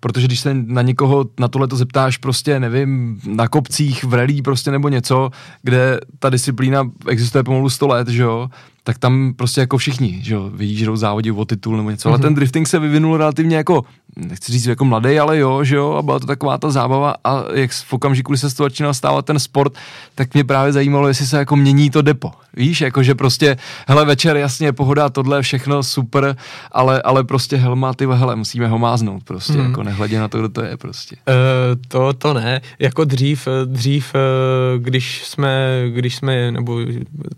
[0.00, 4.42] Protože když se na někoho na tohle to zeptáš prostě, nevím, na kopcích, v rally
[4.42, 5.30] prostě nebo něco,
[5.62, 8.48] kde ta disciplína existuje pomalu 100 let, že jo?
[8.84, 12.08] tak tam prostě jako všichni, že jo, vidí, že jdou závodit o titul nebo něco,
[12.08, 12.12] mm-hmm.
[12.12, 12.22] ale mhm.
[12.22, 13.84] ten drifting se vyvinul relativně jako,
[14.16, 17.44] nechci říct jako mladý, ale jo, že jo, a byla to taková ta zábava a
[17.54, 19.72] jak v okamžiku, kdy se z toho začínal stávat ten sport,
[20.14, 23.56] tak mě právě zajímalo, jestli se jako mění to depo, víš, jako že prostě,
[23.88, 26.36] hele, večer jasně, pohoda, tohle všechno super,
[26.72, 29.64] ale, ale prostě helma, ty hele, musíme ho máznout prostě, mm.
[29.66, 31.16] jako nehledě na to, kdo to je prostě.
[31.28, 36.80] Uh, to, to ne, jako dřív, dřív, eh, když jsme, když jsme, nebo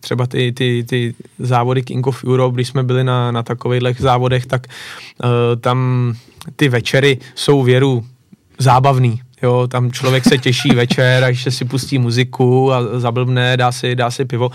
[0.00, 4.46] třeba ty, ty, ty závody King of Europe, když jsme byli na, na takových závodech,
[4.46, 4.66] tak
[5.22, 5.28] uh,
[5.60, 6.14] tam
[6.56, 8.04] ty večery jsou věru
[8.58, 9.20] zábavný.
[9.42, 13.96] Jo, tam člověk se těší večer, až se si pustí muziku a zablbne, dá si,
[13.96, 14.50] dá si pivo.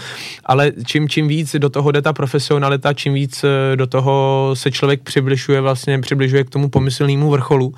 [0.45, 4.71] Ale čím, čím víc do toho jde ta profesionalita, čím víc eh, do toho se
[4.71, 7.73] člověk přibližuje vlastně, přibližuje k tomu pomyslnému vrcholu,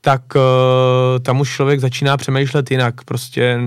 [0.00, 0.42] tak uh,
[1.22, 3.04] tam už člověk začíná přemýšlet jinak.
[3.04, 3.60] Prostě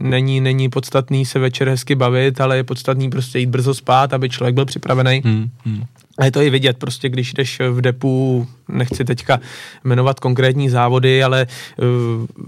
[0.00, 4.28] není, není podstatný se večer hezky bavit, ale je podstatný prostě jít brzo spát, aby
[4.28, 5.22] člověk byl připravený.
[5.24, 5.84] Hmm, hmm.
[6.18, 9.40] A je to i vidět, prostě když jdeš v depu, nechci teďka
[9.84, 11.46] jmenovat konkrétní závody, ale
[11.78, 11.86] uh,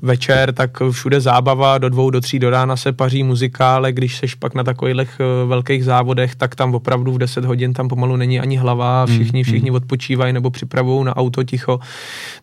[0.02, 4.16] večer, tak všude zábava, do dvou, do tří do rána se paří muzika, ale když
[4.16, 8.16] seš pak na takových uh, velkých závodech, tak tam opravdu v 10 hodin tam pomalu
[8.16, 9.76] není ani hlava, hmm, všichni, všichni hmm.
[9.76, 11.80] odpočívají nebo připravují na auto ticho.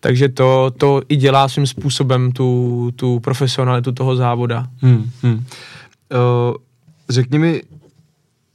[0.00, 4.66] Takže to, to i dělá svým způsobem tu, tu profesionalitu toho závoda.
[4.80, 5.34] Hmm, hmm.
[5.34, 6.54] Uh,
[7.08, 7.62] řekni mi,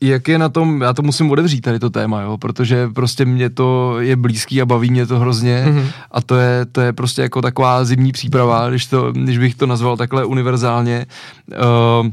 [0.07, 3.49] jak je na tom, já to musím otevřít tady to téma, jo, protože prostě mě
[3.49, 5.87] to je blízký a baví mě to hrozně mm-hmm.
[6.11, 9.65] a to je, to je prostě jako taková zimní příprava, když, to, když bych to
[9.65, 11.05] nazval takhle univerzálně.
[11.47, 12.09] Uh,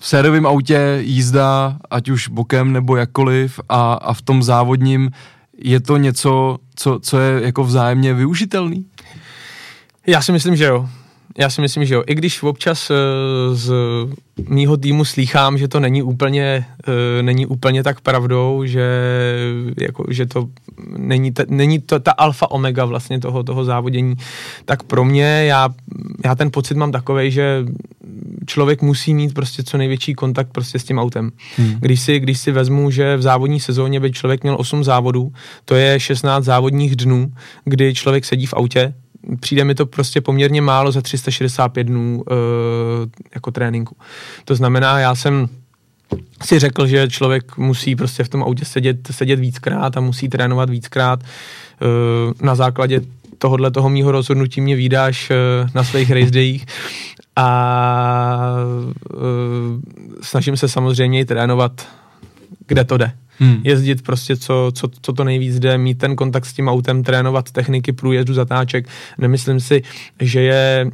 [0.00, 5.10] v sériovém autě jízda, ať už bokem nebo jakkoliv a, a v tom závodním
[5.58, 8.86] je to něco, co, co je jako vzájemně využitelný?
[10.06, 10.88] Já si myslím, že jo.
[11.38, 12.02] Já si myslím, že jo.
[12.06, 12.96] I když občas uh,
[13.56, 13.72] z
[14.48, 18.86] mýho týmu slýchám, že to není úplně, uh, není úplně tak pravdou, že,
[19.80, 20.48] jako, že to
[20.96, 24.14] není, ta, není to ta alfa omega vlastně toho, toho závodění,
[24.64, 25.68] tak pro mě, já,
[26.24, 27.64] já ten pocit mám takový, že
[28.46, 31.30] člověk musí mít prostě co největší kontakt prostě s tím autem.
[31.56, 31.74] Hmm.
[31.80, 35.32] Když, si, když si vezmu, že v závodní sezóně by člověk měl 8 závodů,
[35.64, 37.32] to je 16 závodních dnů,
[37.64, 38.94] kdy člověk sedí v autě,
[39.40, 42.36] přijde mi to prostě poměrně málo za 365 dnů uh,
[43.34, 43.96] jako tréninku.
[44.44, 45.48] To znamená, já jsem
[46.42, 50.70] si řekl, že člověk musí prostě v tom autě sedět, sedět víckrát a musí trénovat
[50.70, 51.20] víckrát.
[51.22, 53.00] Uh, na základě
[53.38, 56.66] tohohle toho mýho rozhodnutí mě vydáš uh, na svých race dayích
[57.36, 58.56] a
[59.14, 59.20] uh,
[60.22, 61.88] snažím se samozřejmě i trénovat,
[62.72, 63.60] kde to jde hmm.
[63.64, 67.50] jezdit prostě co, co, co to nejvíc jde, mít ten kontakt s tím autem, trénovat
[67.50, 68.88] techniky průjezdu, zatáček.
[69.18, 69.82] Nemyslím si,
[70.20, 70.90] že je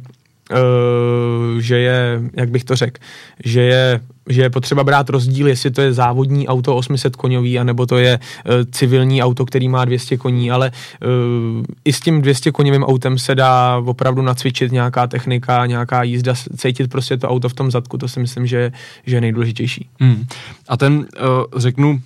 [1.59, 3.01] že je, jak bych to řekl,
[3.45, 7.85] že je že je potřeba brát rozdíl, jestli to je závodní auto 800 koňový, anebo
[7.85, 10.71] to je uh, civilní auto, který má 200 koní, ale
[11.01, 16.33] uh, i s tím 200 koněvým autem se dá opravdu nacvičit nějaká technika, nějaká jízda,
[16.57, 18.71] cítit prostě to auto v tom zadku, to si myslím, že,
[19.05, 19.89] že je nejdůležitější.
[19.99, 20.25] Hmm.
[20.67, 21.05] A ten,
[21.55, 22.01] řeknu,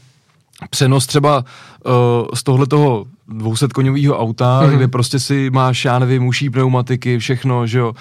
[0.69, 1.45] přenos třeba
[1.85, 1.93] uh,
[2.33, 4.75] z tohle toho 200 koňového auta, mm-hmm.
[4.75, 7.93] kde prostě si máš, já nevím, uší pneumatiky, všechno, že jo.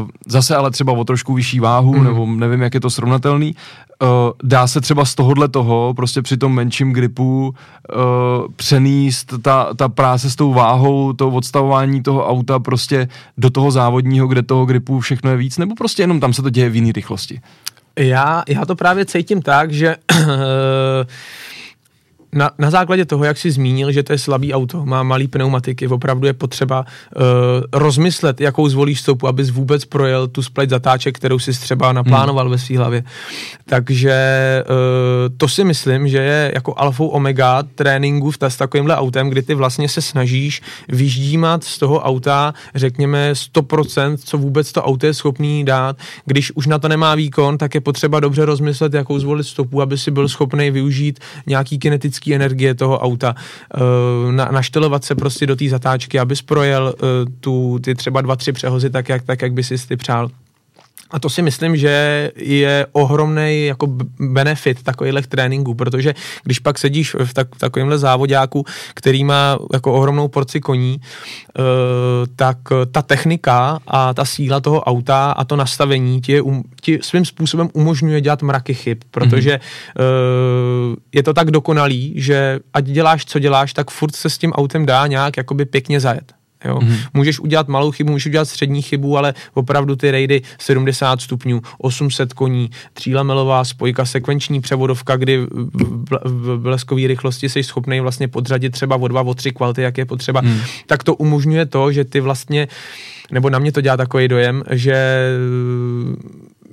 [0.00, 2.02] Uh, zase ale třeba o trošku vyšší váhu, mm-hmm.
[2.02, 3.54] nebo nevím, jak je to srovnatelný.
[4.02, 4.08] Uh,
[4.42, 9.88] dá se třeba z tohohle toho, prostě při tom menším gripu uh, přenést ta, ta
[9.88, 13.08] práce s tou váhou, to odstavování toho auta prostě
[13.38, 16.50] do toho závodního, kde toho gripu všechno je víc, nebo prostě jenom tam se to
[16.50, 17.40] děje v jiné rychlosti?
[17.98, 19.96] Já, já to právě cítím tak, že
[22.32, 25.88] na, na základě toho, jak jsi zmínil, že to je slabý auto, má malý pneumatiky,
[25.88, 27.22] opravdu je potřeba uh,
[27.72, 32.52] rozmyslet, jakou zvolíš stopu, abys vůbec projel tu splet zatáček, kterou jsi třeba naplánoval hmm.
[32.52, 33.04] ve své hlavě.
[33.66, 34.14] Takže
[34.68, 39.42] uh, to si myslím, že je jako alfou omega tréninku v s takovýmhle autem, kdy
[39.42, 45.14] ty vlastně se snažíš vyždímat z toho auta, řekněme 100%, co vůbec to auto je
[45.14, 45.96] schopný dát.
[46.24, 49.98] Když už na to nemá výkon, tak je potřeba dobře rozmyslet, jakou zvolit stopu, aby
[49.98, 55.46] si byl schopný využít nějaký kinetický kinetické energie toho auta, uh, na, naštelovat se prostě
[55.46, 57.08] do té zatáčky, abys projel uh,
[57.40, 60.30] tu, ty třeba dva, tři přehozy tak, jak, tak, jak by si ty přál.
[61.10, 63.86] A to si myslím, že je ohromný jako
[64.20, 69.92] benefit takových tréninků, protože když pak sedíš v, tak, v takovémhle závodňáku, který má jako
[69.92, 71.00] ohromnou porci koní,
[71.58, 71.64] uh,
[72.36, 72.56] tak
[72.92, 77.24] ta technika a ta síla toho auta a to nastavení ti, je, um, ti svým
[77.24, 80.90] způsobem umožňuje dělat mraky chyb, protože mm-hmm.
[80.90, 84.52] uh, je to tak dokonalý, že ať děláš, co děláš, tak furt se s tím
[84.52, 86.39] autem dá nějak jakoby pěkně zajet.
[86.64, 86.78] Jo?
[86.78, 86.96] Mm-hmm.
[87.14, 92.32] Můžeš udělat malou chybu, můžeš udělat střední chybu, ale opravdu ty rejdy 70 stupňů, 800
[92.32, 95.46] koní, třílamelová spojka, sekvenční převodovka, kdy
[96.24, 100.04] v bleskové rychlosti jsi schopný vlastně podřadit třeba o dva, o tři kvality, jak je
[100.04, 100.60] potřeba, mm.
[100.86, 102.68] tak to umožňuje to, že ty vlastně,
[103.30, 105.26] nebo na mě to dělá takový dojem, že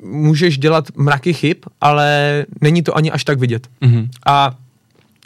[0.04, 3.68] můžeš dělat mraky chyb, ale není to ani až tak vidět.
[3.82, 4.08] Mm-hmm.
[4.26, 4.56] A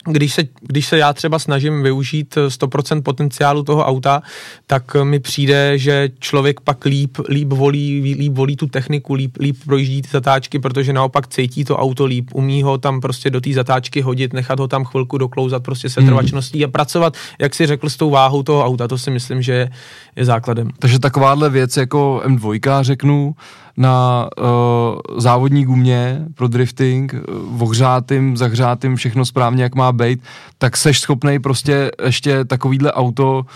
[0.04, 4.22] když se, když se já třeba snažím využít 100% potenciálu toho auta,
[4.66, 9.56] tak mi přijde, že člověk pak líp, líp, volí, líp volí tu techniku, líp, líp
[9.64, 13.52] projíždí ty zatáčky, protože naopak cítí to auto líp, umí ho tam prostě do té
[13.52, 17.88] zatáčky hodit, nechat ho tam chvilku doklouzat prostě se trvačností a pracovat, jak si řekl,
[17.88, 19.70] s tou váhou toho auta, to si myslím, že je,
[20.16, 20.70] je základem.
[20.78, 23.34] Takže takováhle věc jako M2, řeknu,
[23.76, 24.46] na uh,
[25.20, 30.20] závodní gumě pro drifting, uh, ohřátým, zahřátým, všechno správně, jak má být,
[30.58, 33.46] tak seš schopnej prostě ještě takovýhle auto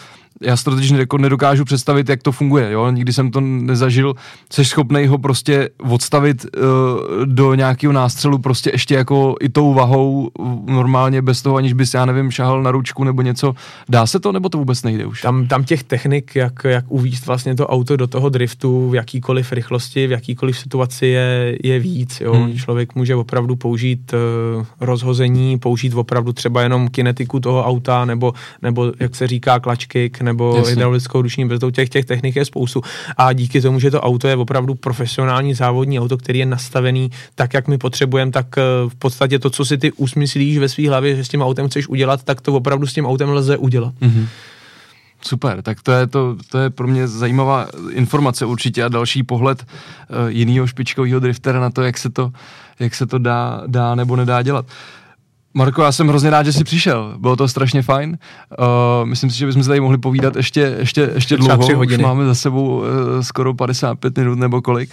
[0.42, 4.14] já si to totiž nedokážu představit, jak to funguje, jo, nikdy jsem to nezažil,
[4.52, 10.30] jsi schopný ho prostě odstavit uh, do nějakého nástřelu prostě ještě jako i tou vahou
[10.66, 13.54] normálně bez toho, aniž bys, já nevím, šahal na ručku nebo něco.
[13.88, 15.22] Dá se to, nebo to vůbec nejde už?
[15.22, 19.52] Tam, tam těch technik, jak, jak uvíct vlastně to auto do toho driftu v jakýkoliv
[19.52, 22.34] rychlosti, v jakýkoliv situaci je, je víc, jo.
[22.34, 22.56] Hmm.
[22.56, 24.14] Člověk může opravdu použít
[24.58, 28.32] uh, rozhození, použít opravdu třeba jenom kinetiku toho auta, nebo,
[28.62, 30.70] nebo jak se říká, klačky, nebo Jasně.
[30.70, 32.82] hydraulickou ruční brzdou, těch, těch technik je spoustu.
[33.16, 37.54] A díky tomu, že to auto je opravdu profesionální závodní auto, který je nastavený tak,
[37.54, 41.16] jak my potřebujeme, tak eh, v podstatě to, co si ty usmyslíš ve své hlavě,
[41.16, 43.94] že s tím autem chceš udělat, tak to opravdu s tím autem lze udělat.
[44.02, 44.26] Mm-hmm.
[45.22, 49.62] Super, tak to je, to, to je pro mě zajímavá informace určitě a další pohled
[49.64, 52.32] uh, jiného špičkového driftera na to, jak se to,
[52.78, 54.64] jak se to dá, dá nebo nedá dělat.
[54.64, 54.72] Uh,
[55.56, 57.14] Marko, já jsem hrozně rád, že jsi přišel.
[57.18, 58.18] Bylo to strašně fajn.
[58.58, 61.56] Uh, myslím si, že bychom se tady mohli povídat ještě, ještě, ještě dlouho.
[61.56, 62.04] Tři hodiny.
[62.04, 62.84] Už máme za sebou uh,
[63.20, 64.90] skoro 55 minut nebo kolik.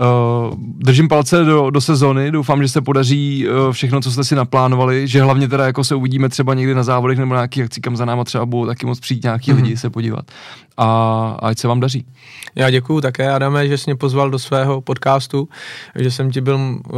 [0.00, 2.30] Uh, držím palce do, do sezony.
[2.30, 5.08] Doufám, že se podaří uh, všechno, co jste si naplánovali.
[5.08, 7.96] Že hlavně teda jako se uvidíme třeba někdy na závodech nebo na nějakých akcí, kam
[7.96, 9.62] za náma třeba budou taky moc přijít nějaký mm-hmm.
[9.62, 10.24] lidi se podívat.
[10.76, 12.06] A ať se vám daří.
[12.54, 15.48] Já děkuju také, Adame, že jsi mě pozval do svého podcastu,
[15.94, 16.96] že jsem ti byl uh,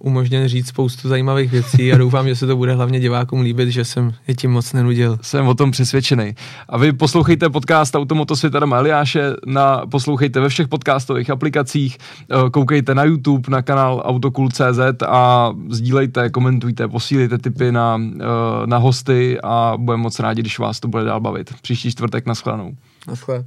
[0.00, 3.84] umožněn říct spoustu zajímavých věcí a doufám, že se to bude hlavně divákům líbit, že
[3.84, 5.18] jsem je tím moc nenudil.
[5.22, 6.34] Jsem o tom přesvědčený.
[6.68, 11.98] A vy poslouchejte podcast Automotosvět Adama Eliáše, na, poslouchejte ve všech podcastových aplikacích,
[12.34, 18.76] uh, koukejte na YouTube, na kanál Autokul.cz a sdílejte, komentujte, posílejte tipy na, uh, na
[18.76, 21.54] hosty a budeme moc rádi, když vás to bude dál bavit.
[21.62, 22.72] Příští čtvrtek na shledanou.
[23.08, 23.44] un choix